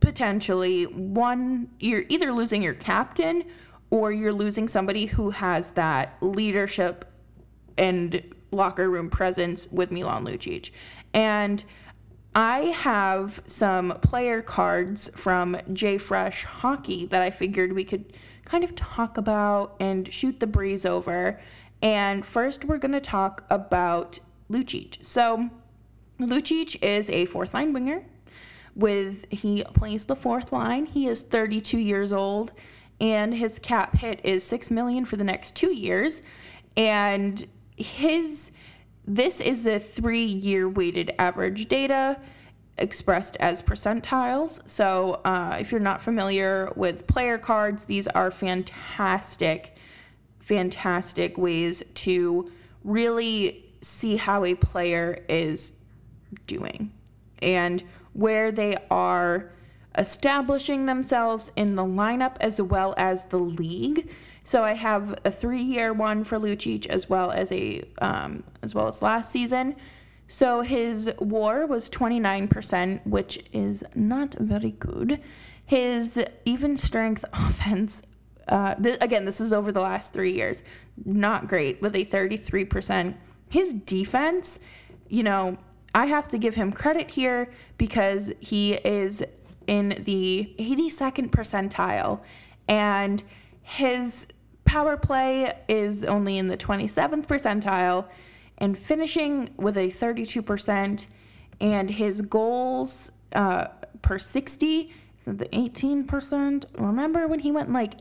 potentially 0.00 0.84
one 0.84 1.68
you're 1.78 2.04
either 2.08 2.32
losing 2.32 2.62
your 2.62 2.74
captain 2.74 3.44
or 3.90 4.10
you're 4.12 4.32
losing 4.32 4.66
somebody 4.66 5.06
who 5.06 5.30
has 5.30 5.72
that 5.72 6.16
leadership 6.20 7.04
and 7.76 8.22
locker 8.52 8.88
room 8.88 9.10
presence 9.10 9.68
with 9.70 9.90
Milan 9.90 10.24
Lucic. 10.24 10.70
And 11.12 11.64
I 12.34 12.66
have 12.66 13.42
some 13.46 13.98
player 14.00 14.42
cards 14.42 15.10
from 15.16 15.56
J 15.72 15.98
Fresh 15.98 16.44
Hockey 16.44 17.06
that 17.06 17.22
I 17.22 17.30
figured 17.30 17.72
we 17.72 17.84
could 17.84 18.16
kind 18.44 18.62
of 18.62 18.76
talk 18.76 19.16
about 19.16 19.76
and 19.80 20.12
shoot 20.12 20.40
the 20.40 20.46
breeze 20.46 20.86
over. 20.86 21.40
And 21.82 22.24
first, 22.24 22.64
we're 22.64 22.78
going 22.78 22.92
to 22.92 23.00
talk 23.00 23.44
about 23.50 24.20
Lucic. 24.50 25.04
So, 25.04 25.50
Lucic 26.20 26.82
is 26.82 27.08
a 27.10 27.26
fourth 27.26 27.54
line 27.54 27.72
winger. 27.72 28.04
With 28.74 29.26
he 29.30 29.64
plays 29.74 30.06
the 30.06 30.16
fourth 30.16 30.52
line. 30.52 30.86
He 30.86 31.06
is 31.06 31.22
32 31.22 31.78
years 31.78 32.12
old, 32.12 32.52
and 33.00 33.34
his 33.34 33.58
cap 33.58 33.96
hit 33.96 34.20
is 34.24 34.44
six 34.44 34.70
million 34.70 35.04
for 35.04 35.16
the 35.16 35.24
next 35.24 35.56
two 35.56 35.74
years. 35.74 36.22
And 36.76 37.46
his 37.76 38.52
this 39.06 39.40
is 39.40 39.64
the 39.64 39.80
three-year 39.80 40.68
weighted 40.68 41.12
average 41.18 41.68
data 41.68 42.20
expressed 42.78 43.36
as 43.38 43.62
percentiles. 43.62 44.60
So, 44.68 45.20
uh, 45.24 45.58
if 45.60 45.72
you're 45.72 45.80
not 45.80 46.00
familiar 46.00 46.72
with 46.76 47.06
player 47.06 47.38
cards, 47.38 47.84
these 47.84 48.06
are 48.08 48.30
fantastic, 48.30 49.76
fantastic 50.38 51.36
ways 51.36 51.82
to 51.94 52.50
really 52.84 53.64
see 53.82 54.16
how 54.16 54.44
a 54.44 54.54
player 54.54 55.24
is 55.28 55.72
doing 56.46 56.92
and 57.42 57.82
where 58.12 58.52
they 58.52 58.76
are 58.90 59.52
establishing 59.96 60.86
themselves 60.86 61.50
in 61.56 61.74
the 61.74 61.84
lineup 61.84 62.36
as 62.40 62.60
well 62.60 62.94
as 62.96 63.24
the 63.24 63.38
league. 63.38 64.12
So 64.44 64.64
I 64.64 64.74
have 64.74 65.18
a 65.24 65.30
three-year 65.30 65.92
one 65.92 66.24
for 66.24 66.38
Lucic 66.38 66.86
as 66.86 67.08
well 67.08 67.30
as 67.30 67.52
a 67.52 67.82
um, 67.98 68.44
as 68.62 68.74
well 68.74 68.88
as 68.88 69.02
last 69.02 69.30
season. 69.30 69.76
So 70.28 70.60
his 70.60 71.10
WAR 71.18 71.66
was 71.66 71.90
29%, 71.90 73.04
which 73.04 73.44
is 73.52 73.82
not 73.96 74.34
very 74.38 74.70
good. 74.70 75.20
His 75.66 76.22
even 76.44 76.76
strength 76.76 77.24
offense, 77.32 78.02
uh, 78.46 78.74
th- 78.76 78.98
again, 79.00 79.24
this 79.24 79.40
is 79.40 79.52
over 79.52 79.72
the 79.72 79.80
last 79.80 80.12
three 80.12 80.32
years, 80.32 80.62
not 81.04 81.48
great 81.48 81.82
with 81.82 81.96
a 81.96 82.04
33%. 82.04 83.16
His 83.48 83.72
defense, 83.72 84.60
you 85.08 85.24
know, 85.24 85.58
I 85.94 86.06
have 86.06 86.28
to 86.28 86.38
give 86.38 86.54
him 86.54 86.72
credit 86.72 87.10
here 87.10 87.52
because 87.78 88.32
he 88.40 88.74
is 88.74 89.22
in 89.66 90.02
the 90.04 90.54
82nd 90.58 91.30
percentile 91.30 92.20
and 92.68 93.22
his 93.62 94.26
power 94.64 94.96
play 94.96 95.58
is 95.68 96.04
only 96.04 96.38
in 96.38 96.46
the 96.46 96.56
27th 96.56 97.26
percentile 97.26 98.06
and 98.58 98.76
finishing 98.76 99.50
with 99.56 99.76
a 99.76 99.88
32%. 99.88 101.06
And 101.60 101.90
his 101.90 102.22
goals 102.22 103.10
uh, 103.32 103.66
per 104.02 104.18
60 104.18 104.92
is 105.26 105.38
the 105.38 105.46
18%. 105.46 106.64
Remember 106.78 107.26
when 107.26 107.40
he 107.40 107.50
went 107.50 107.72
like 107.72 107.94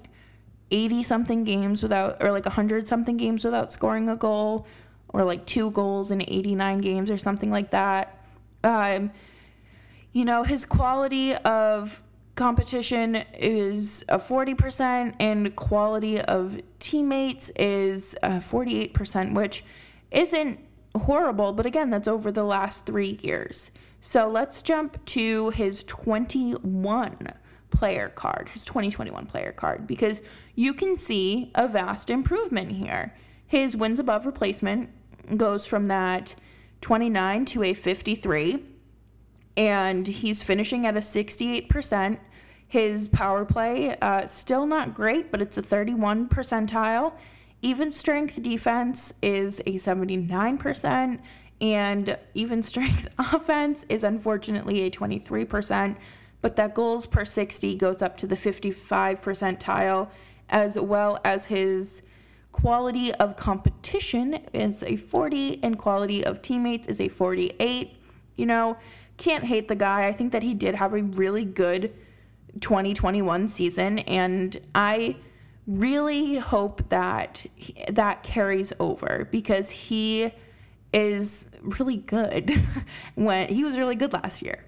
80 0.71 1.03
something 1.03 1.43
games 1.43 1.81
without, 1.81 2.23
or 2.23 2.31
like 2.31 2.45
100 2.45 2.87
something 2.87 3.17
games 3.17 3.43
without 3.43 3.71
scoring 3.71 4.09
a 4.09 4.15
goal, 4.15 4.67
or 5.09 5.23
like 5.23 5.45
two 5.45 5.71
goals 5.71 6.11
in 6.11 6.21
89 6.21 6.81
games 6.81 7.11
or 7.11 7.17
something 7.17 7.51
like 7.51 7.71
that? 7.71 8.23
Um, 8.63 9.11
you 10.11 10.25
know, 10.25 10.43
his 10.43 10.65
quality 10.65 11.35
of 11.35 12.01
competition 12.35 13.15
is 13.37 14.03
a 14.07 14.17
40% 14.17 15.13
and 15.19 15.55
quality 15.55 16.21
of 16.21 16.61
teammates 16.79 17.49
is 17.49 18.15
a 18.23 18.39
48%, 18.39 19.33
which 19.33 19.63
isn't 20.11 20.59
horrible, 20.95 21.53
but 21.53 21.65
again, 21.65 21.89
that's 21.89 22.07
over 22.07 22.31
the 22.31 22.43
last 22.43 22.85
three 22.85 23.19
years. 23.21 23.71
So 24.01 24.27
let's 24.27 24.61
jump 24.61 25.03
to 25.07 25.49
his 25.49 25.83
21 25.83 27.33
player 27.71 28.09
card, 28.09 28.49
his 28.53 28.65
2021 28.65 29.25
player 29.25 29.51
card, 29.51 29.85
because 29.85 30.21
you 30.55 30.73
can 30.73 30.95
see 30.95 31.51
a 31.55 31.67
vast 31.67 32.09
improvement 32.09 32.71
here. 32.71 33.13
His 33.45 33.75
wins 33.75 33.99
above 33.99 34.25
replacement 34.25 34.89
goes 35.37 35.65
from 35.65 35.85
that 35.87 36.35
29 36.81 37.45
to 37.45 37.63
a 37.63 37.73
53, 37.73 38.63
and 39.57 40.07
he's 40.07 40.43
finishing 40.43 40.85
at 40.85 40.95
a 40.95 40.99
68%. 40.99 42.19
His 42.67 43.07
power 43.07 43.45
play, 43.45 43.97
uh, 43.99 44.27
still 44.27 44.67
not 44.67 44.93
great, 44.93 45.31
but 45.31 45.41
it's 45.41 45.57
a 45.57 45.61
31 45.61 46.29
percentile. 46.29 47.13
Even 47.61 47.91
strength 47.91 48.41
defense 48.41 49.11
is 49.21 49.59
a 49.61 49.73
79%, 49.73 51.19
and 51.59 52.17
even 52.33 52.63
strength 52.63 53.07
offense 53.17 53.85
is 53.89 54.03
unfortunately 54.03 54.81
a 54.81 54.91
23%, 54.91 55.97
but 56.41 56.55
that 56.55 56.73
goals 56.73 57.05
per 57.05 57.25
60 57.25 57.75
goes 57.75 58.01
up 58.01 58.17
to 58.17 58.27
the 58.27 58.35
55 58.35 59.19
percentile, 59.19 60.09
as 60.47 60.79
well 60.79 61.19
as 61.25 61.47
his 61.47 62.01
quality 62.51 63.13
of 63.13 63.35
competition 63.35 64.35
is 64.53 64.83
a 64.83 64.95
40, 64.95 65.59
and 65.63 65.77
quality 65.77 66.23
of 66.23 66.41
teammates 66.41 66.87
is 66.87 66.99
a 66.99 67.07
48. 67.07 67.95
You 68.35 68.45
know, 68.45 68.77
can't 69.17 69.43
hate 69.43 69.67
the 69.67 69.75
guy. 69.75 70.07
I 70.07 70.13
think 70.13 70.31
that 70.31 70.43
he 70.43 70.53
did 70.53 70.75
have 70.75 70.93
a 70.93 71.03
really 71.03 71.45
good 71.45 71.93
2021 72.61 73.47
season, 73.47 73.99
and 73.99 74.59
I 74.73 75.17
really 75.67 76.37
hope 76.37 76.89
that 76.89 77.45
that 77.89 78.23
carries 78.23 78.73
over 78.79 79.27
because 79.31 79.69
he 79.69 80.33
is 80.91 81.45
really 81.61 81.97
good 81.97 82.51
when 83.15 83.47
he 83.47 83.63
was 83.63 83.77
really 83.77 83.95
good 83.95 84.13
last 84.13 84.41
year. 84.41 84.63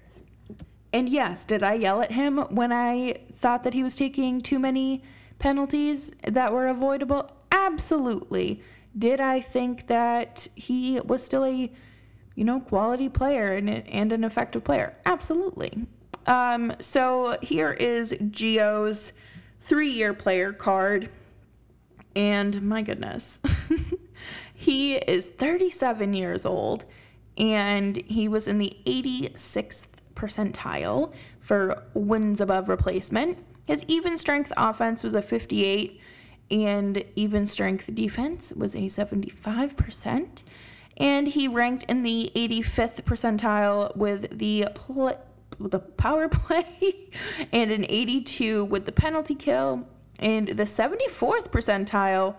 And 0.92 1.08
yes, 1.08 1.44
did 1.44 1.62
I 1.62 1.74
yell 1.74 2.02
at 2.02 2.12
him 2.12 2.38
when 2.50 2.72
I 2.72 3.20
thought 3.34 3.62
that 3.62 3.74
he 3.74 3.82
was 3.82 3.96
taking 3.96 4.40
too 4.40 4.58
many 4.58 5.02
penalties 5.38 6.12
that 6.28 6.52
were 6.52 6.68
avoidable? 6.68 7.30
Absolutely. 7.52 8.62
Did 8.98 9.20
I 9.20 9.40
think 9.40 9.86
that 9.86 10.48
he 10.56 10.98
was 11.00 11.22
still 11.22 11.44
a, 11.44 11.70
you 12.34 12.44
know, 12.44 12.60
quality 12.60 13.08
player 13.08 13.52
and, 13.52 13.68
and 13.70 14.12
an 14.12 14.24
effective 14.24 14.64
player? 14.64 14.94
Absolutely. 15.06 15.86
Um, 16.26 16.74
so 16.80 17.36
here 17.42 17.72
is 17.72 18.12
Gio's 18.14 19.12
three 19.60 19.90
year 19.90 20.14
player 20.14 20.52
card. 20.52 21.10
And 22.16 22.62
my 22.62 22.82
goodness, 22.82 23.40
he 24.54 24.96
is 24.96 25.28
37 25.28 26.14
years 26.14 26.44
old 26.44 26.84
and 27.38 27.96
he 28.06 28.28
was 28.28 28.48
in 28.48 28.58
the 28.58 28.76
86th 28.86 29.86
percentile 30.14 31.12
for 31.40 31.82
wins 31.94 32.40
above 32.40 32.68
replacement. 32.68 33.38
His 33.66 33.84
even 33.88 34.16
strength 34.18 34.52
offense 34.56 35.02
was 35.02 35.14
a 35.14 35.22
58 35.22 36.00
and 36.52 37.02
even 37.16 37.46
strength 37.46 37.92
defense 37.94 38.52
was 38.52 38.74
a 38.74 38.82
75%. 38.82 40.42
And 40.98 41.28
he 41.28 41.48
ranked 41.48 41.84
in 41.84 42.02
the 42.02 42.30
85th 42.36 43.02
percentile 43.02 43.96
with 43.96 44.38
the 44.38 44.68
pl- 44.74 45.18
the 45.58 45.78
power 45.78 46.28
play 46.30 47.10
and 47.52 47.70
an 47.70 47.86
82 47.88 48.66
with 48.66 48.84
the 48.84 48.92
penalty 48.92 49.34
kill 49.34 49.86
and 50.18 50.48
the 50.48 50.64
74th 50.64 51.48
percentile 51.50 52.36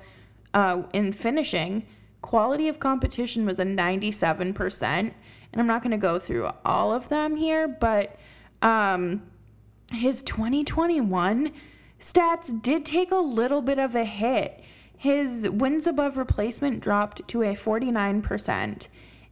uh, 0.54 0.84
in 0.94 1.12
finishing. 1.12 1.86
Quality 2.22 2.68
of 2.68 2.80
competition 2.80 3.46
was 3.46 3.60
a 3.60 3.66
97%. 3.66 4.84
And 4.84 5.14
I'm 5.56 5.68
not 5.68 5.82
going 5.82 5.92
to 5.92 5.98
go 5.98 6.20
through 6.20 6.50
all 6.64 6.94
of 6.94 7.10
them 7.10 7.36
here, 7.36 7.68
but 7.68 8.16
um, 8.62 9.24
his 9.92 10.22
2021 10.22 11.52
stats 12.04 12.62
did 12.62 12.86
take 12.86 13.12
a 13.12 13.16
little 13.16 13.62
bit 13.62 13.80
of 13.80 13.96
a 13.96 14.04
hit. 14.04 14.62
His 14.98 15.50
wins 15.50 15.88
above 15.88 16.18
replacement 16.18 16.82
dropped 16.82 17.26
to 17.30 17.44
a 17.44 17.56
49%. 17.56 18.88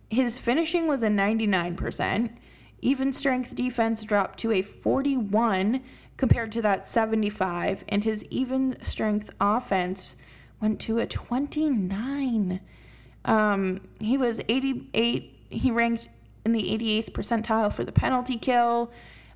His 0.10 0.40
finishing 0.40 0.88
was 0.88 1.04
a 1.04 1.08
99%. 1.08 2.32
Even 2.82 3.14
strength 3.14 3.56
defense 3.56 4.06
dropped 4.06 4.40
to 4.40 4.52
a 4.52 4.62
41 4.62 5.82
compared 6.16 6.52
to 6.54 6.62
that 6.62 6.88
75, 6.88 7.84
and 7.90 8.04
his 8.04 8.26
even 8.30 8.78
strength 8.84 9.30
offense 9.42 10.16
went 10.62 10.80
to 10.80 11.00
a 11.00 11.06
29. 11.06 12.62
Um, 13.26 13.82
he 14.00 14.18
was 14.18 14.40
88, 14.48 15.36
he 15.50 15.72
ranked 15.72 16.08
in 16.46 16.54
the 16.54 16.64
88th 16.64 17.12
percentile 17.12 17.72
for 17.72 17.84
the 17.84 17.92
penalty 17.92 18.38
kill, 18.38 18.92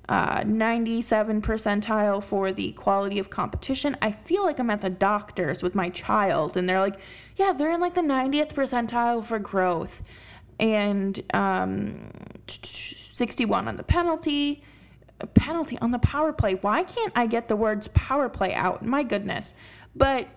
uh, 0.08 0.44
97 0.46 1.42
percentile 1.42 2.22
for 2.22 2.52
the 2.52 2.72
quality 2.72 3.18
of 3.18 3.28
competition. 3.30 3.96
I 4.00 4.12
feel 4.12 4.44
like 4.44 4.58
I'm 4.58 4.70
at 4.70 4.80
the 4.80 4.90
doctor's 4.90 5.62
with 5.62 5.74
my 5.74 5.88
child, 5.88 6.56
and 6.56 6.68
they're 6.68 6.80
like, 6.80 6.98
yeah, 7.36 7.52
they're 7.52 7.72
in 7.72 7.80
like 7.80 7.94
the 7.94 8.02
90th 8.02 8.52
percentile 8.52 9.24
for 9.24 9.38
growth 9.38 10.02
and 10.58 11.22
um, 11.34 12.10
61 12.46 13.68
on 13.68 13.76
the 13.76 13.82
penalty. 13.82 14.62
Penalty 15.34 15.78
on 15.78 15.92
the 15.92 15.98
power 15.98 16.32
play. 16.32 16.54
Why 16.54 16.82
can't 16.82 17.12
I 17.16 17.26
get 17.26 17.48
the 17.48 17.56
words 17.56 17.88
power 17.88 18.28
play 18.28 18.52
out? 18.54 18.84
My 18.84 19.02
goodness. 19.02 19.54
But, 19.94 20.28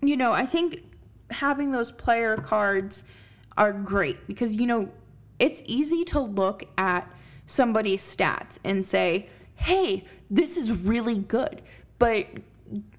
you 0.00 0.16
know, 0.16 0.32
I 0.32 0.46
think 0.46 0.82
having 1.30 1.72
those 1.72 1.92
player 1.92 2.36
cards 2.36 3.04
are 3.58 3.72
great 3.72 4.26
because, 4.26 4.56
you 4.56 4.66
know, 4.66 4.88
it's 5.38 5.62
easy 5.66 6.04
to 6.06 6.20
look 6.20 6.64
at 6.78 7.10
somebody's 7.50 8.02
stats 8.02 8.58
and 8.64 8.86
say, 8.86 9.28
hey, 9.56 10.04
this 10.30 10.56
is 10.56 10.70
really 10.70 11.18
good. 11.18 11.62
But 11.98 12.26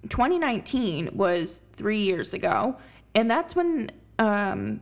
2019 0.10 1.10
was 1.13 1.62
three 1.74 2.01
years 2.01 2.34
ago, 2.34 2.77
and 3.15 3.31
that's 3.31 3.55
when 3.55 3.91
um, 4.20 4.81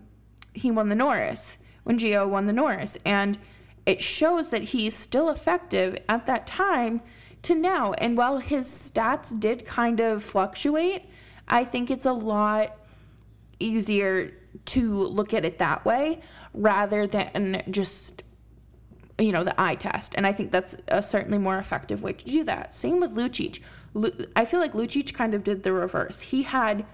he 0.54 0.72
won 0.72 0.90
the 0.90 0.96
Norris, 0.96 1.58
when 1.84 2.00
Gio 2.00 2.28
won 2.28 2.48
the 2.48 2.54
Norris. 2.54 2.98
And 3.06 3.38
it 3.86 4.02
shows 4.02 4.50
that 4.50 4.64
he's 4.64 4.96
still 4.96 5.30
effective 5.30 5.98
at 6.10 6.26
that 6.26 6.48
time 6.48 7.02
to 7.44 7.54
now. 7.54 7.94
And 7.94 8.18
while 8.18 8.40
his 8.40 8.68
stats 8.68 9.40
did 9.40 9.66
kind 9.66 10.00
of 10.00 10.24
fluctuate, 10.24 11.06
I 11.48 11.64
think 11.64 11.92
it's 11.92 12.06
a 12.06 12.14
lot 12.14 12.76
easier 13.60 14.34
to 14.66 14.94
look 14.94 15.34
at 15.34 15.46
it 15.46 15.60
that 15.60 15.86
way 15.86 16.22
rather 16.54 17.06
than 17.06 17.64
just 17.70 18.24
you 19.20 19.32
know 19.32 19.44
the 19.44 19.60
eye 19.62 19.76
test 19.76 20.16
and 20.16 20.26
i 20.26 20.34
think 20.34 20.52
that's 20.52 20.76
a 20.88 21.04
certainly 21.04 21.38
more 21.38 21.58
effective 21.58 22.02
way 22.02 22.14
to 22.14 22.26
do 22.26 22.44
that 22.44 22.74
same 22.74 23.00
with 23.00 23.16
lucic 23.16 23.60
i 24.36 24.46
feel 24.46 24.60
like 24.60 24.74
lucic 24.74 25.14
kind 25.14 25.34
of 25.34 25.44
did 25.44 25.64
the 25.64 25.74
reverse 25.74 26.22
he 26.22 26.44
had 26.44 26.86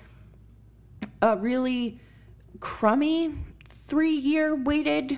a 1.22 1.38
really 1.38 2.00
crummy 2.60 3.34
three 3.68 4.16
year 4.16 4.56
weighted 4.56 5.18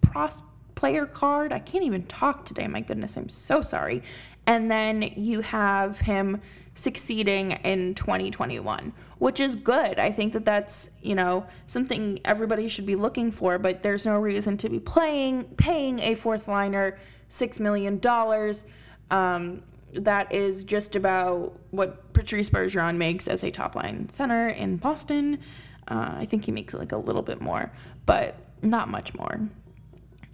pros 0.00 0.42
player 0.80 1.04
card. 1.04 1.52
I 1.52 1.58
can't 1.58 1.84
even 1.84 2.04
talk 2.04 2.46
today. 2.46 2.66
My 2.66 2.80
goodness, 2.80 3.18
I'm 3.18 3.28
so 3.28 3.60
sorry. 3.60 4.02
And 4.46 4.70
then 4.70 5.02
you 5.02 5.42
have 5.42 5.98
him 5.98 6.40
succeeding 6.74 7.52
in 7.52 7.94
2021, 7.94 8.94
which 9.20 9.38
is 9.38 9.54
good. 9.54 9.98
I 9.98 10.10
think 10.10 10.32
that 10.32 10.46
that's, 10.46 10.88
you 11.02 11.14
know, 11.14 11.46
something 11.66 12.20
everybody 12.24 12.68
should 12.68 12.86
be 12.86 12.96
looking 12.96 13.30
for, 13.30 13.58
but 13.58 13.82
there's 13.82 14.06
no 14.06 14.18
reason 14.18 14.56
to 14.56 14.68
be 14.70 14.80
playing 14.80 15.44
paying 15.56 16.00
a 16.00 16.14
fourth 16.14 16.48
liner 16.48 16.98
6 17.28 17.60
million 17.60 17.98
dollars. 17.98 18.64
Um, 19.10 19.62
that 19.92 20.32
is 20.32 20.64
just 20.64 20.96
about 20.96 21.52
what 21.70 22.12
Patrice 22.14 22.48
Bergeron 22.48 22.96
makes 22.96 23.28
as 23.28 23.44
a 23.44 23.50
top 23.50 23.74
line 23.74 24.08
center 24.08 24.48
in 24.48 24.76
Boston. 24.78 25.38
Uh, 25.86 26.14
I 26.16 26.24
think 26.24 26.46
he 26.46 26.52
makes 26.52 26.72
like 26.72 26.92
a 26.92 26.96
little 26.96 27.22
bit 27.22 27.42
more, 27.42 27.70
but 28.06 28.36
not 28.62 28.88
much 28.88 29.14
more. 29.14 29.40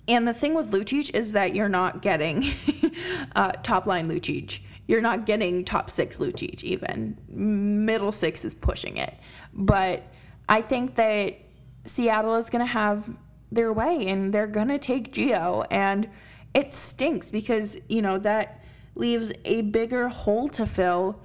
And 0.06 0.28
the 0.28 0.34
thing 0.34 0.54
with 0.54 0.70
Lucic 0.70 1.12
is 1.12 1.32
that 1.32 1.56
you're 1.56 1.68
not 1.68 2.02
getting 2.02 2.52
uh, 3.34 3.52
top 3.64 3.86
line 3.86 4.06
Lucic. 4.06 4.60
You're 4.86 5.00
not 5.00 5.26
getting 5.26 5.64
top 5.64 5.90
six 5.90 6.18
Lucic 6.18 6.62
even. 6.62 7.18
Middle 7.28 8.12
six 8.12 8.44
is 8.44 8.54
pushing 8.54 8.96
it. 8.96 9.14
But 9.52 10.04
I 10.48 10.62
think 10.62 10.94
that 10.94 11.38
Seattle 11.84 12.36
is 12.36 12.50
going 12.50 12.64
to 12.64 12.72
have 12.72 13.16
their 13.50 13.72
way 13.72 14.08
and 14.08 14.32
they're 14.32 14.46
going 14.46 14.68
to 14.68 14.78
take 14.78 15.12
Gio. 15.12 15.66
And 15.70 16.08
it 16.54 16.74
stinks 16.74 17.30
because, 17.30 17.76
you 17.88 18.00
know, 18.02 18.18
that 18.18 18.62
leaves 18.94 19.32
a 19.44 19.62
bigger 19.62 20.08
hole 20.08 20.48
to 20.50 20.66
fill 20.66 21.20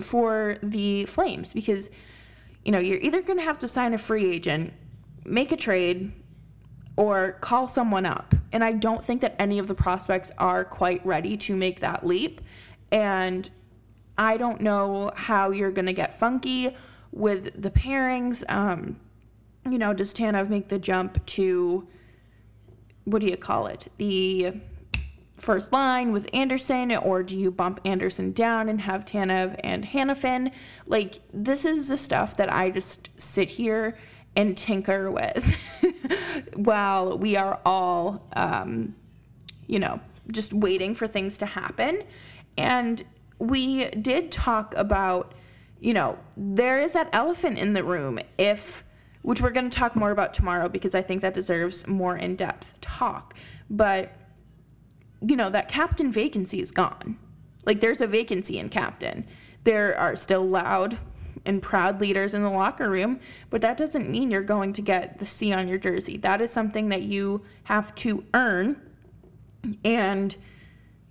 for 0.00 0.58
the 0.62 1.04
Flames 1.06 1.52
because, 1.52 1.88
you 2.64 2.72
know, 2.72 2.78
you're 2.78 3.00
either 3.00 3.22
going 3.22 3.38
to 3.38 3.44
have 3.44 3.58
to 3.60 3.68
sign 3.68 3.94
a 3.94 3.98
free 3.98 4.30
agent, 4.30 4.72
make 5.24 5.52
a 5.52 5.56
trade, 5.56 6.12
or 6.96 7.32
call 7.40 7.66
someone 7.66 8.06
up. 8.06 8.34
And 8.52 8.62
I 8.62 8.72
don't 8.72 9.04
think 9.04 9.20
that 9.22 9.34
any 9.38 9.58
of 9.58 9.66
the 9.66 9.74
prospects 9.74 10.30
are 10.38 10.64
quite 10.64 11.04
ready 11.04 11.36
to 11.38 11.56
make 11.56 11.80
that 11.80 12.06
leap. 12.06 12.40
And 12.94 13.50
I 14.16 14.36
don't 14.36 14.60
know 14.60 15.10
how 15.16 15.50
you're 15.50 15.72
going 15.72 15.86
to 15.86 15.92
get 15.92 16.18
funky 16.18 16.76
with 17.10 17.60
the 17.60 17.70
pairings. 17.70 18.44
Um, 18.48 19.00
you 19.68 19.78
know, 19.78 19.92
does 19.92 20.14
Tanev 20.14 20.48
make 20.48 20.68
the 20.68 20.78
jump 20.78 21.26
to 21.26 21.88
what 23.02 23.20
do 23.20 23.26
you 23.26 23.36
call 23.36 23.66
it? 23.66 23.90
The 23.98 24.60
first 25.36 25.72
line 25.72 26.12
with 26.12 26.28
Andersson, 26.32 26.94
or 26.94 27.24
do 27.24 27.36
you 27.36 27.50
bump 27.50 27.80
Andersson 27.84 28.30
down 28.30 28.68
and 28.68 28.82
have 28.82 29.04
Tanev 29.04 29.58
and 29.64 29.84
Hanifin? 29.84 30.52
Like, 30.86 31.20
this 31.32 31.64
is 31.64 31.88
the 31.88 31.96
stuff 31.96 32.36
that 32.36 32.52
I 32.52 32.70
just 32.70 33.08
sit 33.18 33.50
here 33.50 33.98
and 34.36 34.56
tinker 34.56 35.10
with 35.10 35.56
while 36.54 37.18
we 37.18 37.36
are 37.36 37.58
all, 37.66 38.28
um, 38.34 38.94
you 39.66 39.80
know, 39.80 39.98
just 40.30 40.52
waiting 40.52 40.94
for 40.94 41.08
things 41.08 41.36
to 41.38 41.46
happen. 41.46 42.04
And 42.56 43.02
we 43.38 43.90
did 43.90 44.30
talk 44.30 44.74
about, 44.76 45.34
you 45.80 45.92
know, 45.94 46.18
there 46.36 46.80
is 46.80 46.92
that 46.92 47.08
elephant 47.12 47.58
in 47.58 47.72
the 47.72 47.84
room 47.84 48.18
if 48.38 48.84
which 49.22 49.40
we're 49.40 49.50
going 49.50 49.70
to 49.70 49.78
talk 49.78 49.96
more 49.96 50.10
about 50.10 50.34
tomorrow 50.34 50.68
because 50.68 50.94
I 50.94 51.00
think 51.00 51.22
that 51.22 51.32
deserves 51.32 51.86
more 51.86 52.14
in-depth 52.14 52.78
talk. 52.82 53.34
But 53.70 54.12
you 55.26 55.36
know, 55.36 55.48
that 55.50 55.68
captain 55.68 56.12
vacancy 56.12 56.60
is 56.60 56.70
gone. 56.70 57.18
Like 57.64 57.80
there's 57.80 58.02
a 58.02 58.06
vacancy 58.06 58.58
in 58.58 58.68
captain. 58.68 59.26
There 59.64 59.96
are 59.96 60.16
still 60.16 60.46
loud 60.46 60.98
and 61.46 61.62
proud 61.62 62.00
leaders 62.00 62.34
in 62.34 62.42
the 62.42 62.50
locker 62.50 62.90
room, 62.90 63.20
but 63.50 63.60
that 63.62 63.76
doesn't 63.76 64.10
mean 64.10 64.30
you're 64.30 64.42
going 64.42 64.72
to 64.74 64.82
get 64.82 65.18
the 65.18 65.26
C 65.26 65.52
on 65.52 65.68
your 65.68 65.78
jersey. 65.78 66.16
That 66.18 66.40
is 66.40 66.50
something 66.50 66.90
that 66.90 67.02
you 67.02 67.42
have 67.64 67.94
to 67.96 68.24
earn. 68.34 68.80
And, 69.84 70.36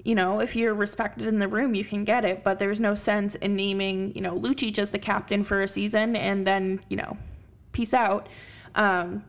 you 0.03 0.15
know, 0.15 0.39
if 0.39 0.55
you're 0.55 0.73
respected 0.73 1.27
in 1.27 1.39
the 1.39 1.47
room, 1.47 1.73
you 1.73 1.85
can 1.85 2.03
get 2.03 2.25
it, 2.25 2.43
but 2.43 2.57
there's 2.57 2.79
no 2.79 2.95
sense 2.95 3.35
in 3.35 3.55
naming, 3.55 4.13
you 4.15 4.21
know, 4.21 4.33
Lucic 4.37 4.77
as 4.77 4.89
the 4.89 4.99
captain 4.99 5.43
for 5.43 5.61
a 5.61 5.67
season 5.67 6.15
and 6.15 6.45
then, 6.45 6.81
you 6.89 6.97
know, 6.97 7.17
peace 7.71 7.93
out. 7.93 8.27
Um, 8.75 9.23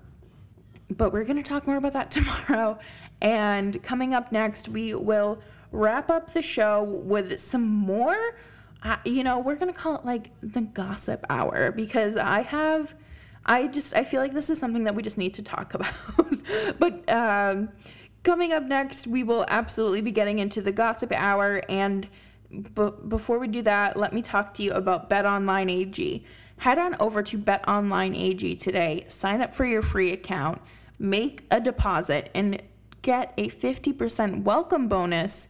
but 0.90 1.12
we're 1.12 1.25
going 1.25 1.37
to 1.37 1.43
talk 1.43 1.66
more 1.66 1.76
about 1.76 1.93
that 1.93 2.11
tomorrow. 2.11 2.78
And 3.21 3.83
coming 3.83 4.14
up 4.14 4.33
next, 4.33 4.69
we 4.69 4.95
will 4.95 5.40
wrap 5.71 6.11
up 6.11 6.33
the 6.33 6.43
show 6.43 6.83
with 6.83 7.40
some 7.40 7.62
more 7.62 8.35
I, 8.85 8.99
you 9.07 9.25
know, 9.25 9.38
we're 9.38 9.57
gonna 9.57 9.73
call 9.73 9.97
it 9.97 10.04
like 10.04 10.31
the 10.43 10.61
gossip 10.61 11.25
hour 11.31 11.73
because 11.73 12.19
I 12.19 12.43
have, 12.43 12.95
I 13.47 13.66
just, 13.66 13.97
I 13.97 14.04
feel 14.04 14.21
like 14.21 14.35
this 14.35 14.50
is 14.50 14.59
something 14.59 14.85
that 14.85 14.95
we 14.95 15.02
just 15.02 15.16
need 15.16 15.35
to 15.35 15.43
talk 15.43 15.73
about. 15.75 15.95
but 16.78 17.11
um, 17.11 17.71
coming 18.25 18.52
up 18.52 18.64
next, 18.64 19.07
we 19.07 19.23
will 19.23 19.45
absolutely 19.49 20.00
be 20.00 20.11
getting 20.11 20.40
into 20.40 20.61
the 20.61 20.73
gossip 20.73 21.12
hour. 21.12 21.62
And 21.69 22.09
b- 22.50 22.90
before 23.07 23.38
we 23.38 23.47
do 23.47 23.62
that, 23.62 23.97
let 23.97 24.12
me 24.12 24.23
talk 24.23 24.54
to 24.54 24.62
you 24.62 24.73
about 24.73 25.09
Bet 25.09 25.25
Online 25.25 25.71
AG. 25.71 26.25
Head 26.58 26.78
on 26.78 26.97
over 26.99 27.23
to 27.23 27.39
Bet 27.39 27.67
Online 27.69 28.15
AG 28.15 28.56
today, 28.56 29.04
sign 29.08 29.43
up 29.43 29.54
for 29.54 29.65
your 29.65 29.82
free 29.82 30.13
account, 30.13 30.63
make 30.99 31.45
a 31.50 31.60
deposit, 31.60 32.30
and 32.34 32.63
get 33.02 33.34
a 33.37 33.50
50% 33.50 34.45
welcome 34.45 34.89
bonus 34.89 35.49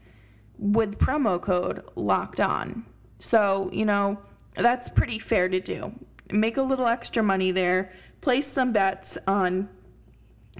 with 0.59 0.99
promo 0.99 1.41
code 1.41 1.85
locked 1.95 2.41
on. 2.41 2.85
So, 3.19 3.71
you 3.73 3.85
know, 3.85 4.19
that's 4.57 4.89
pretty 4.89 5.19
fair 5.19 5.49
to 5.49 5.61
do. 5.61 5.93
Make 6.31 6.57
a 6.57 6.63
little 6.63 6.87
extra 6.87 7.23
money 7.23 7.51
there, 7.51 7.93
place 8.21 8.47
some 8.47 8.73
bets 8.73 9.19
on 9.27 9.69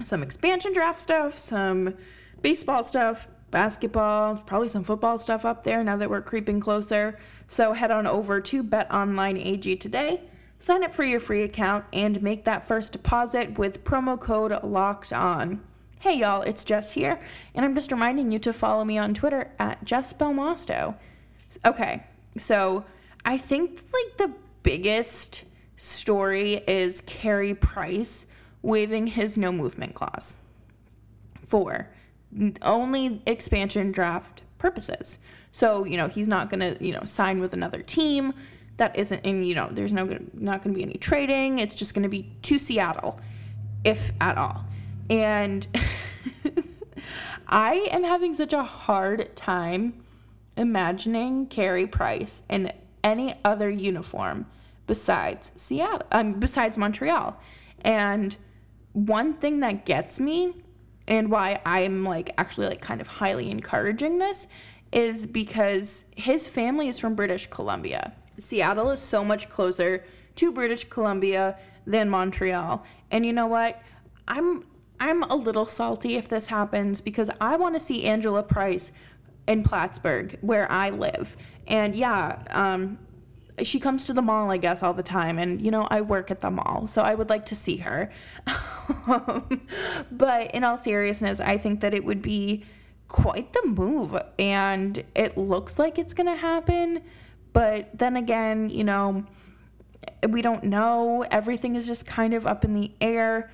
some 0.03 0.23
expansion 0.23 0.73
draft 0.73 0.99
stuff, 0.99 1.37
some 1.37 1.95
baseball 2.41 2.83
stuff, 2.83 3.27
basketball, 3.51 4.37
probably 4.37 4.67
some 4.67 4.83
football 4.83 5.17
stuff 5.17 5.45
up 5.45 5.63
there 5.63 5.83
now 5.83 5.97
that 5.97 6.09
we're 6.09 6.21
creeping 6.21 6.59
closer. 6.59 7.17
So 7.47 7.73
head 7.73 7.91
on 7.91 8.05
over 8.07 8.41
to 8.41 8.63
Bet 8.63 8.91
Online 8.91 9.37
AG 9.37 9.75
today, 9.77 10.21
sign 10.59 10.83
up 10.83 10.93
for 10.93 11.03
your 11.03 11.19
free 11.19 11.43
account, 11.43 11.85
and 11.93 12.21
make 12.21 12.43
that 12.45 12.67
first 12.67 12.91
deposit 12.91 13.57
with 13.57 13.83
promo 13.83 14.19
code 14.19 14.51
LOCKED 14.63 15.13
ON. 15.13 15.61
Hey 15.99 16.19
y'all, 16.19 16.41
it's 16.41 16.65
Jess 16.65 16.91
here, 16.91 17.19
and 17.53 17.63
I'm 17.63 17.75
just 17.75 17.91
reminding 17.91 18.31
you 18.31 18.39
to 18.39 18.53
follow 18.53 18.83
me 18.83 18.97
on 18.97 19.13
Twitter 19.13 19.51
at 19.57 19.83
Jess 19.83 20.11
Belmosto. 20.13 20.95
Okay, 21.63 22.03
so 22.37 22.85
I 23.23 23.37
think 23.37 23.81
like 23.93 24.17
the 24.17 24.33
biggest 24.63 25.45
story 25.77 26.63
is 26.67 27.01
Carey 27.01 27.55
Price 27.55 28.25
waiving 28.65 29.07
his 29.07 29.37
no 29.37 29.51
movement 29.51 29.93
clause 29.93 30.37
for 31.45 31.87
only 32.63 33.21
expansion 33.27 33.91
draft 33.91 34.41
purposes. 34.57 35.19
So, 35.51 35.85
you 35.85 35.95
know, 35.95 36.07
he's 36.07 36.27
not 36.27 36.49
going 36.49 36.59
to, 36.61 36.83
you 36.83 36.91
know, 36.91 37.03
sign 37.03 37.39
with 37.39 37.53
another 37.53 37.81
team. 37.81 38.33
That 38.77 38.97
isn't 38.97 39.21
and 39.23 39.47
you 39.47 39.55
know, 39.55 39.69
there's 39.71 39.93
no 39.93 40.03
not 40.33 40.63
going 40.63 40.73
to 40.73 40.77
be 40.77 40.83
any 40.83 40.95
trading. 40.95 41.59
It's 41.59 41.75
just 41.75 41.93
going 41.93 42.03
to 42.03 42.09
be 42.09 42.35
to 42.41 42.59
Seattle 42.59 43.19
if 43.85 44.11
at 44.19 44.37
all. 44.37 44.65
And 45.09 45.65
I 47.47 47.87
am 47.91 48.03
having 48.03 48.33
such 48.33 48.51
a 48.51 48.63
hard 48.63 49.33
time 49.35 50.03
imagining 50.57 51.45
Carey 51.45 51.87
Price 51.87 52.41
in 52.49 52.73
any 53.03 53.35
other 53.45 53.69
uniform 53.69 54.47
besides 54.87 55.51
Seattle, 55.55 56.07
um, 56.11 56.33
besides 56.33 56.77
Montreal. 56.77 57.39
And 57.81 58.35
one 58.95 59.33
thing 59.33 59.59
that 59.59 59.85
gets 59.85 60.21
me 60.21 60.53
and 61.05 61.29
why 61.29 61.59
I'm 61.65 62.05
like 62.05 62.31
actually 62.37 62.67
like 62.67 62.79
kind 62.79 63.01
of 63.01 63.07
highly 63.07 63.51
encouraging 63.51 64.19
this 64.19 64.47
is 64.93 65.25
because 65.25 66.05
his 66.15 66.47
family 66.47 66.87
is 66.87 66.97
from 66.97 67.13
British 67.13 67.47
Columbia. 67.47 68.13
Seattle 68.39 68.89
is 68.91 69.01
so 69.01 69.23
much 69.23 69.49
closer 69.49 70.05
to 70.37 70.51
British 70.51 70.85
Columbia 70.85 71.57
than 71.85 72.09
Montreal. 72.09 72.85
And 73.11 73.25
you 73.25 73.33
know 73.33 73.47
what? 73.47 73.81
I'm 74.29 74.65
I'm 74.97 75.23
a 75.23 75.35
little 75.35 75.65
salty 75.65 76.15
if 76.15 76.29
this 76.29 76.45
happens 76.45 77.01
because 77.01 77.29
I 77.41 77.57
want 77.57 77.75
to 77.75 77.81
see 77.81 78.05
Angela 78.05 78.43
Price 78.43 78.93
in 79.45 79.61
Plattsburgh, 79.61 80.37
where 80.39 80.71
I 80.71 80.89
live. 80.89 81.35
And 81.67 81.97
yeah, 81.97 82.41
um, 82.49 82.97
she 83.63 83.79
comes 83.79 84.05
to 84.05 84.13
the 84.13 84.21
mall, 84.21 84.51
I 84.51 84.57
guess, 84.57 84.83
all 84.83 84.93
the 84.93 85.03
time. 85.03 85.39
And, 85.39 85.61
you 85.61 85.71
know, 85.71 85.87
I 85.89 86.01
work 86.01 86.29
at 86.29 86.41
the 86.41 86.51
mall, 86.51 86.87
so 86.87 87.01
I 87.01 87.15
would 87.15 87.29
like 87.29 87.45
to 87.47 87.55
see 87.55 87.77
her. 87.77 88.11
but 90.11 90.51
in 90.53 90.63
all 90.63 90.77
seriousness, 90.77 91.39
I 91.39 91.57
think 91.57 91.79
that 91.81 91.93
it 91.93 92.03
would 92.03 92.21
be 92.21 92.65
quite 93.07 93.53
the 93.53 93.65
move. 93.65 94.19
And 94.37 95.03
it 95.15 95.37
looks 95.37 95.79
like 95.79 95.97
it's 95.97 96.13
going 96.13 96.27
to 96.27 96.35
happen. 96.35 97.01
But 97.53 97.97
then 97.97 98.17
again, 98.17 98.69
you 98.69 98.83
know, 98.83 99.25
we 100.29 100.41
don't 100.41 100.65
know. 100.65 101.25
Everything 101.31 101.75
is 101.75 101.87
just 101.87 102.05
kind 102.05 102.33
of 102.33 102.45
up 102.45 102.65
in 102.65 102.73
the 102.73 102.91
air. 102.99 103.49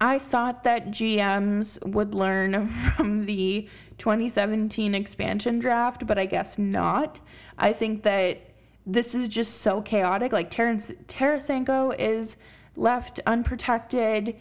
I 0.00 0.18
thought 0.18 0.64
that 0.64 0.88
GMs 0.88 1.82
would 1.86 2.14
learn 2.14 2.68
from 2.96 3.24
the 3.24 3.68
2017 3.96 4.94
expansion 4.94 5.58
draft, 5.58 6.06
but 6.06 6.18
I 6.18 6.26
guess 6.26 6.58
not. 6.58 7.20
I 7.56 7.72
think 7.72 8.02
that 8.02 8.55
this 8.86 9.14
is 9.14 9.28
just 9.28 9.60
so 9.60 9.82
chaotic. 9.82 10.32
Like 10.32 10.50
Terrence 10.50 10.92
Tarasenko 11.08 11.94
is 11.98 12.36
left 12.76 13.20
unprotected. 13.26 14.36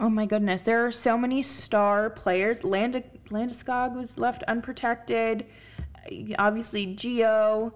Oh 0.00 0.08
my 0.08 0.26
goodness, 0.26 0.62
there 0.62 0.84
are 0.84 0.92
so 0.92 1.16
many 1.16 1.42
star 1.42 2.10
players. 2.10 2.64
Land- 2.64 3.04
Landeskog 3.30 3.94
was 3.94 4.18
left 4.18 4.42
unprotected. 4.44 5.46
Obviously, 6.38 6.94
Gio, 6.94 7.72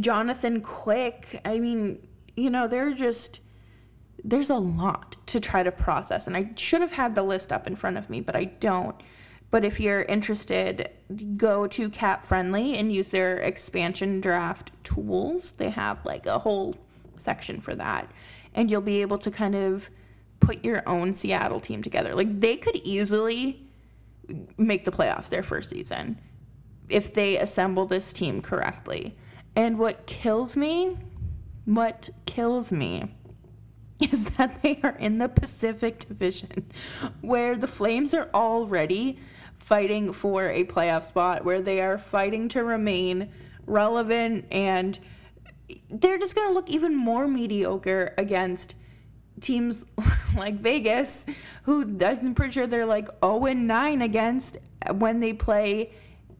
Jonathan 0.00 0.60
Quick. 0.60 1.40
I 1.44 1.58
mean, 1.58 2.06
you 2.36 2.50
know, 2.50 2.66
they're 2.66 2.92
just 2.92 3.40
there's 4.26 4.48
a 4.48 4.56
lot 4.56 5.16
to 5.26 5.38
try 5.38 5.62
to 5.62 5.70
process. 5.70 6.26
And 6.26 6.36
I 6.36 6.50
should 6.56 6.80
have 6.80 6.92
had 6.92 7.14
the 7.14 7.22
list 7.22 7.52
up 7.52 7.66
in 7.66 7.76
front 7.76 7.98
of 7.98 8.08
me, 8.08 8.22
but 8.22 8.34
I 8.34 8.44
don't. 8.44 8.96
But 9.54 9.64
if 9.64 9.78
you're 9.78 10.02
interested, 10.02 10.90
go 11.36 11.68
to 11.68 11.88
Cap 11.88 12.24
Friendly 12.24 12.76
and 12.76 12.92
use 12.92 13.12
their 13.12 13.36
expansion 13.36 14.20
draft 14.20 14.72
tools. 14.82 15.52
They 15.52 15.70
have 15.70 16.04
like 16.04 16.26
a 16.26 16.40
whole 16.40 16.74
section 17.14 17.60
for 17.60 17.72
that. 17.76 18.10
And 18.52 18.68
you'll 18.68 18.80
be 18.80 19.00
able 19.00 19.18
to 19.18 19.30
kind 19.30 19.54
of 19.54 19.90
put 20.40 20.64
your 20.64 20.82
own 20.88 21.14
Seattle 21.14 21.60
team 21.60 21.84
together. 21.84 22.16
Like 22.16 22.40
they 22.40 22.56
could 22.56 22.74
easily 22.82 23.64
make 24.56 24.84
the 24.84 24.90
playoffs 24.90 25.28
their 25.28 25.44
first 25.44 25.70
season. 25.70 26.18
if 26.88 27.14
they 27.14 27.38
assemble 27.38 27.86
this 27.86 28.12
team 28.12 28.42
correctly. 28.42 29.16
And 29.54 29.78
what 29.78 30.06
kills 30.06 30.56
me, 30.56 30.98
what 31.64 32.10
kills 32.26 32.72
me 32.72 33.14
is 34.00 34.30
that 34.30 34.62
they 34.62 34.80
are 34.82 34.96
in 34.96 35.18
the 35.18 35.28
Pacific 35.28 36.00
Division 36.00 36.72
where 37.20 37.54
the 37.56 37.68
Flames 37.68 38.12
are 38.14 38.28
already 38.34 39.20
fighting 39.58 40.12
for 40.12 40.48
a 40.50 40.64
playoff 40.64 41.04
spot, 41.04 41.44
where 41.44 41.62
they 41.62 41.80
are 41.80 41.98
fighting 41.98 42.48
to 42.50 42.62
remain 42.62 43.30
relevant 43.66 44.46
and 44.50 44.98
they're 45.90 46.18
just 46.18 46.34
going 46.34 46.46
to 46.48 46.52
look 46.52 46.68
even 46.68 46.94
more 46.94 47.26
mediocre 47.26 48.14
against 48.18 48.74
teams 49.40 49.84
like 50.36 50.60
Vegas, 50.60 51.26
who 51.64 51.82
I'm 52.04 52.34
pretty 52.34 52.52
sure 52.52 52.66
they're 52.66 52.86
like 52.86 53.08
0 53.24 53.46
and 53.46 53.66
9 53.66 54.02
against 54.02 54.58
when 54.92 55.20
they 55.20 55.32
play 55.32 55.92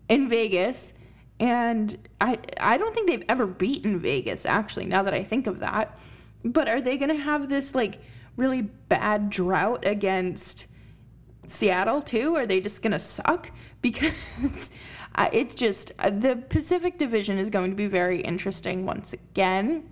in 0.09 0.29
Vegas. 0.29 0.92
And 1.40 1.96
I 2.20 2.38
I 2.61 2.77
don't 2.77 2.94
think 2.94 3.09
they've 3.09 3.24
ever 3.29 3.46
beaten 3.46 3.98
Vegas 3.98 4.46
actually 4.46 4.87
now 4.87 5.03
that 5.03 5.14
I 5.14 5.24
think 5.24 5.46
of 5.46 5.61
that. 5.61 5.98
But 6.44 6.68
are 6.68 6.81
they 6.81 6.96
going 6.96 7.09
to 7.09 7.22
have 7.22 7.48
this 7.48 7.74
like 7.74 8.00
really 8.37 8.62
bad 8.62 9.31
drought 9.31 9.85
against 9.87 10.66
Seattle 11.46 12.02
too? 12.02 12.37
Are 12.37 12.46
they 12.46 12.61
just 12.61 12.83
going 12.83 12.92
to 12.92 12.98
suck 12.98 13.50
because 13.83 14.70
it's 15.33 15.54
just 15.54 15.92
uh, 15.98 16.11
the 16.11 16.37
Pacific 16.37 16.98
Division 16.98 17.38
is 17.38 17.50
going 17.50 17.70
to 17.70 17.76
be 17.76 17.87
very 17.87 18.20
interesting 18.20 18.87
once 18.87 19.12
again. 19.12 19.88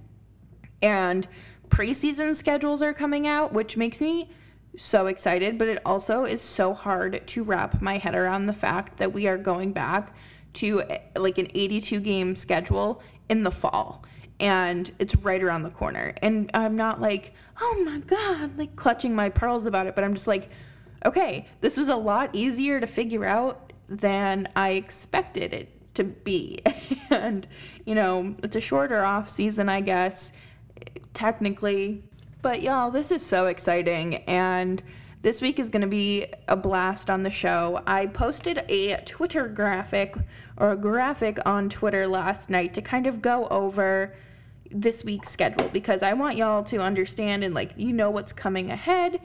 And 0.81 1.29
preseason 1.69 2.35
schedules 2.35 2.83
are 2.83 2.93
coming 2.93 3.27
out, 3.27 3.53
which 3.53 3.77
makes 3.77 4.01
me 4.01 4.31
so 4.77 5.07
excited, 5.07 5.59
but 5.59 5.69
it 5.69 5.81
also 5.85 6.25
is 6.25 6.41
so 6.41 6.75
hard 6.75 7.27
to 7.27 7.45
wrap 7.45 7.81
my 7.81 7.99
head 7.99 8.15
around 8.15 8.47
the 8.47 8.55
fact 8.55 8.99
that 8.99 9.13
we 9.13 9.27
are 9.27 9.39
going 9.39 9.73
back 9.73 10.15
to 10.55 10.83
eh, 10.83 10.99
like 11.17 11.39
an 11.39 11.49
82 11.55 12.01
game 12.01 12.35
schedule 12.35 13.03
in 13.29 13.43
the 13.43 13.51
fall 13.51 14.05
and 14.41 14.91
it's 14.99 15.15
right 15.17 15.43
around 15.43 15.63
the 15.63 15.71
corner. 15.71 16.15
And 16.21 16.51
I'm 16.53 16.75
not 16.75 17.01
like, 17.01 17.33
oh 17.61 17.83
my 17.85 17.99
God, 18.01 18.59
like 18.59 18.75
clutching 18.75 19.15
my 19.15 19.29
pearls 19.29 19.67
about 19.67 19.87
it, 19.87 19.95
but 19.95 20.03
I'm 20.03 20.15
just 20.15 20.27
like, 20.27 20.51
okay, 21.05 21.47
this 21.61 21.77
was 21.77 21.89
a 21.89 21.97
lot 21.97 22.31
easier 22.35 22.81
to 22.81 22.87
figure 22.87 23.25
out 23.25 23.73
than 23.89 24.49
I 24.57 24.71
expected 24.71 25.53
it 25.53 25.69
to 25.95 26.05
be. 26.05 26.63
and, 27.11 27.47
you 27.85 27.95
know, 27.95 28.35
it's 28.43 28.57
a 28.57 28.61
shorter 28.61 29.05
off 29.05 29.29
season, 29.29 29.69
I 29.69 29.81
guess 29.81 30.33
technically. 31.15 32.03
But 32.41 32.63
y'all, 32.63 32.91
this 32.91 33.13
is 33.13 33.25
so 33.25 33.47
exciting. 33.47 34.17
And 34.25 34.83
this 35.23 35.41
week 35.41 35.61
is 35.61 35.69
going 35.69 35.83
to 35.83 35.89
be 35.89 36.27
a 36.49 36.57
blast 36.57 37.09
on 37.09 37.23
the 37.23 37.31
show. 37.31 37.83
I 37.87 38.07
posted 38.07 38.65
a 38.69 38.97
Twitter 39.05 39.47
graphic 39.47 40.17
or 40.57 40.73
a 40.73 40.77
graphic 40.77 41.39
on 41.47 41.69
Twitter 41.69 42.07
last 42.07 42.51
night 42.51 42.75
to 42.75 42.83
kind 42.83 43.07
of 43.07 43.23
go 43.23 43.47
over 43.49 44.15
this 44.71 45.05
week's 45.05 45.29
schedule 45.29 45.69
because 45.69 46.03
I 46.03 46.15
want 46.15 46.37
y'all 46.37 46.65
to 46.65 46.79
understand 46.79 47.45
and 47.45 47.55
like 47.55 47.73
you 47.77 47.93
know 47.93 48.11
what's 48.11 48.33
coming 48.33 48.71
ahead. 48.71 49.21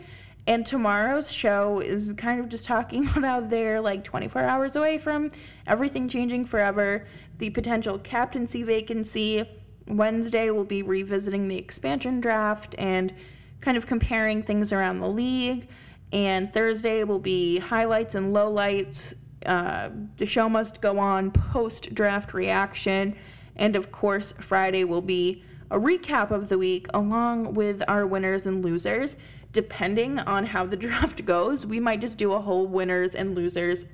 And 0.47 0.65
tomorrow's 0.65 1.29
show 1.29 1.79
is 1.79 2.13
kind 2.13 2.39
of 2.39 2.47
just 2.47 2.65
talking 2.65 3.07
about 3.15 3.49
they're 3.49 3.81
like 3.81 4.03
24 4.03 4.41
hours 4.41 4.75
away 4.75 4.97
from 4.97 5.31
everything 5.67 6.07
changing 6.07 6.45
forever, 6.45 7.05
the 7.37 7.49
potential 7.51 7.99
captaincy 7.99 8.63
vacancy, 8.63 9.45
Wednesday, 9.87 10.49
we'll 10.49 10.63
be 10.63 10.83
revisiting 10.83 11.47
the 11.47 11.57
expansion 11.57 12.19
draft 12.19 12.75
and 12.77 13.13
kind 13.61 13.77
of 13.77 13.87
comparing 13.87 14.43
things 14.43 14.73
around 14.73 14.99
the 14.99 15.07
league. 15.07 15.67
And 16.11 16.51
Thursday 16.53 17.03
will 17.03 17.19
be 17.19 17.59
highlights 17.59 18.15
and 18.15 18.35
lowlights. 18.35 19.13
Uh, 19.45 19.89
the 20.17 20.25
show 20.25 20.49
must 20.49 20.81
go 20.81 20.99
on 20.99 21.31
post 21.31 21.93
draft 21.93 22.33
reaction. 22.33 23.15
And 23.55 23.75
of 23.75 23.91
course, 23.91 24.33
Friday 24.39 24.83
will 24.83 25.01
be 25.01 25.43
a 25.69 25.79
recap 25.79 26.31
of 26.31 26.49
the 26.49 26.57
week 26.57 26.87
along 26.93 27.53
with 27.53 27.81
our 27.87 28.05
winners 28.05 28.45
and 28.45 28.63
losers. 28.63 29.15
Depending 29.51 30.19
on 30.19 30.47
how 30.47 30.65
the 30.65 30.75
draft 30.87 31.25
goes, 31.25 31.65
we 31.65 31.79
might 31.79 32.01
just 32.01 32.17
do 32.17 32.33
a 32.33 32.39
whole 32.39 32.67
winners 32.67 33.15
and 33.15 33.35
losers 33.35 33.85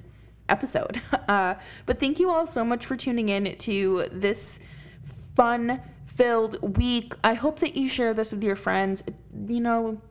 episode. 0.49 1.01
Uh, 1.29 1.55
but 1.85 2.01
thank 2.01 2.19
you 2.19 2.29
all 2.29 2.45
so 2.45 2.65
much 2.65 2.85
for 2.85 2.97
tuning 2.97 3.29
in 3.29 3.55
to 3.57 4.07
this 4.11 4.59
fun 5.35 5.81
filled 6.05 6.77
week. 6.77 7.13
I 7.23 7.33
hope 7.33 7.59
that 7.59 7.77
you 7.77 7.87
share 7.87 8.13
this 8.13 8.33
with 8.33 8.43
your 8.43 8.57
friends. 8.57 9.03
You 9.47 9.61
know, 9.61 10.01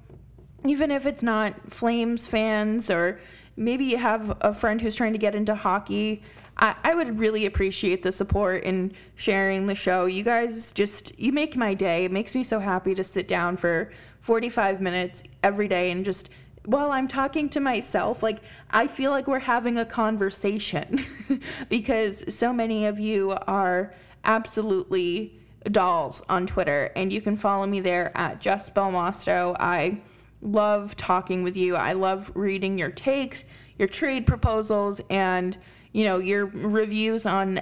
even 0.67 0.91
if 0.91 1.05
it's 1.05 1.23
not 1.23 1.71
Flames 1.71 2.27
fans 2.27 2.89
or 2.89 3.21
maybe 3.57 3.85
you 3.85 3.99
have 3.99 4.37
a 4.41 4.55
friend 4.55 4.81
who's 4.81 4.97
trying 4.97 5.13
to 5.13 5.19
get 5.19 5.35
into 5.35 5.55
hockey. 5.55 6.23
I, 6.57 6.75
I 6.85 6.95
would 6.95 7.19
really 7.19 7.47
appreciate 7.47 8.03
the 8.03 8.13
support 8.13 8.65
in 8.65 8.93
sharing 9.15 9.67
the 9.67 9.75
show. 9.75 10.07
You 10.07 10.23
guys 10.23 10.73
just, 10.73 11.19
you 11.19 11.33
make 11.33 11.57
my 11.57 11.75
day. 11.75 12.05
It 12.05 12.13
makes 12.13 12.35
me 12.35 12.43
so 12.43 12.61
happy 12.61 12.95
to 12.95 13.05
sit 13.05 13.29
down 13.29 13.57
for 13.57 13.93
45 14.23 14.81
minutes 14.81 15.23
every 15.43 15.69
day 15.69 15.91
and 15.91 16.05
just 16.05 16.31
while 16.65 16.93
I'm 16.93 17.09
talking 17.09 17.49
to 17.51 17.61
myself, 17.61 18.23
like 18.23 18.39
I 18.71 18.87
feel 18.87 19.11
like 19.11 19.27
we're 19.27 19.41
having 19.41 19.79
a 19.79 19.85
conversation 19.85 21.05
because 21.69 22.25
so 22.35 22.53
many 22.53 22.87
of 22.87 23.01
you 23.01 23.33
are 23.47 23.93
absolutely 24.25 25.39
dolls 25.71 26.23
on 26.29 26.47
Twitter, 26.47 26.91
and 26.97 27.13
you 27.13 27.21
can 27.21 27.37
follow 27.37 27.67
me 27.67 27.81
there 27.81 28.17
at 28.17 28.41
Jess 28.41 28.71
Belmosto. 28.71 29.57
I 29.59 30.01
love 30.41 30.97
talking 30.97 31.43
with 31.43 31.57
you. 31.57 31.77
I 31.77 31.93
love 31.93 32.31
reading 32.35 32.79
your 32.79 32.91
takes, 32.91 33.45
your 33.79 33.89
trade 33.89 34.27
proposals, 34.27 35.01
and 35.11 35.57
you 35.93 36.05
know 36.05 36.19
your 36.19 36.47
reviews 36.47 37.27
on 37.27 37.61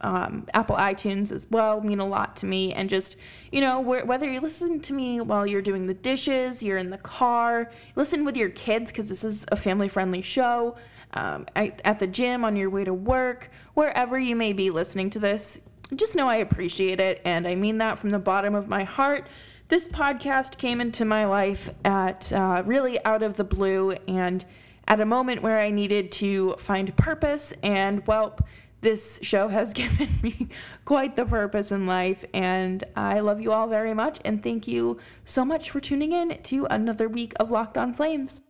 um, 0.00 0.46
Apple 0.54 0.76
iTunes 0.76 1.32
as 1.32 1.46
well 1.50 1.80
mean 1.80 2.00
a 2.00 2.06
lot 2.06 2.36
to 2.36 2.46
me. 2.46 2.72
And 2.72 2.88
just 2.88 3.16
you 3.50 3.60
know 3.60 3.82
wh- 3.82 4.06
whether 4.06 4.30
you 4.30 4.40
listen 4.40 4.80
to 4.80 4.92
me 4.92 5.20
while 5.20 5.46
you're 5.46 5.62
doing 5.62 5.86
the 5.86 5.94
dishes, 5.94 6.62
you're 6.62 6.76
in 6.76 6.90
the 6.90 6.98
car, 6.98 7.70
listen 7.94 8.24
with 8.24 8.36
your 8.36 8.50
kids 8.50 8.90
because 8.90 9.08
this 9.08 9.24
is 9.24 9.44
a 9.52 9.56
family-friendly 9.56 10.22
show. 10.22 10.76
Um, 11.14 11.46
at 11.54 11.98
the 11.98 12.06
gym, 12.06 12.44
on 12.44 12.56
your 12.56 12.68
way 12.68 12.84
to 12.84 12.92
work, 12.92 13.50
wherever 13.72 14.18
you 14.18 14.36
may 14.36 14.52
be 14.52 14.68
listening 14.68 15.08
to 15.10 15.18
this, 15.18 15.60
just 15.94 16.14
know 16.14 16.28
I 16.28 16.36
appreciate 16.36 17.00
it, 17.00 17.22
and 17.24 17.48
I 17.48 17.54
mean 17.54 17.78
that 17.78 17.98
from 17.98 18.10
the 18.10 18.18
bottom 18.18 18.54
of 18.54 18.68
my 18.68 18.84
heart. 18.84 19.26
This 19.68 19.88
podcast 19.88 20.58
came 20.58 20.80
into 20.80 21.04
my 21.04 21.24
life 21.24 21.70
at 21.84 22.32
uh, 22.32 22.62
really 22.66 23.02
out 23.04 23.22
of 23.22 23.36
the 23.36 23.44
blue 23.44 23.92
and 24.06 24.44
at 24.86 25.00
a 25.00 25.06
moment 25.06 25.42
where 25.42 25.58
I 25.58 25.70
needed 25.70 26.12
to 26.12 26.54
find 26.58 26.94
purpose, 26.96 27.52
and 27.62 28.06
well, 28.06 28.38
this 28.86 29.18
show 29.20 29.48
has 29.48 29.74
given 29.82 30.08
me 30.22 30.48
quite 30.84 31.16
the 31.16 31.24
purpose 31.24 31.72
in 31.72 31.88
life, 31.88 32.24
and 32.32 32.84
I 32.94 33.18
love 33.18 33.40
you 33.40 33.50
all 33.50 33.66
very 33.66 33.92
much, 33.92 34.20
and 34.24 34.40
thank 34.40 34.68
you 34.68 34.98
so 35.24 35.44
much 35.44 35.70
for 35.70 35.80
tuning 35.80 36.12
in 36.12 36.40
to 36.44 36.66
another 36.66 37.08
week 37.08 37.32
of 37.40 37.50
Locked 37.50 37.76
On 37.76 37.92
Flames. 37.92 38.42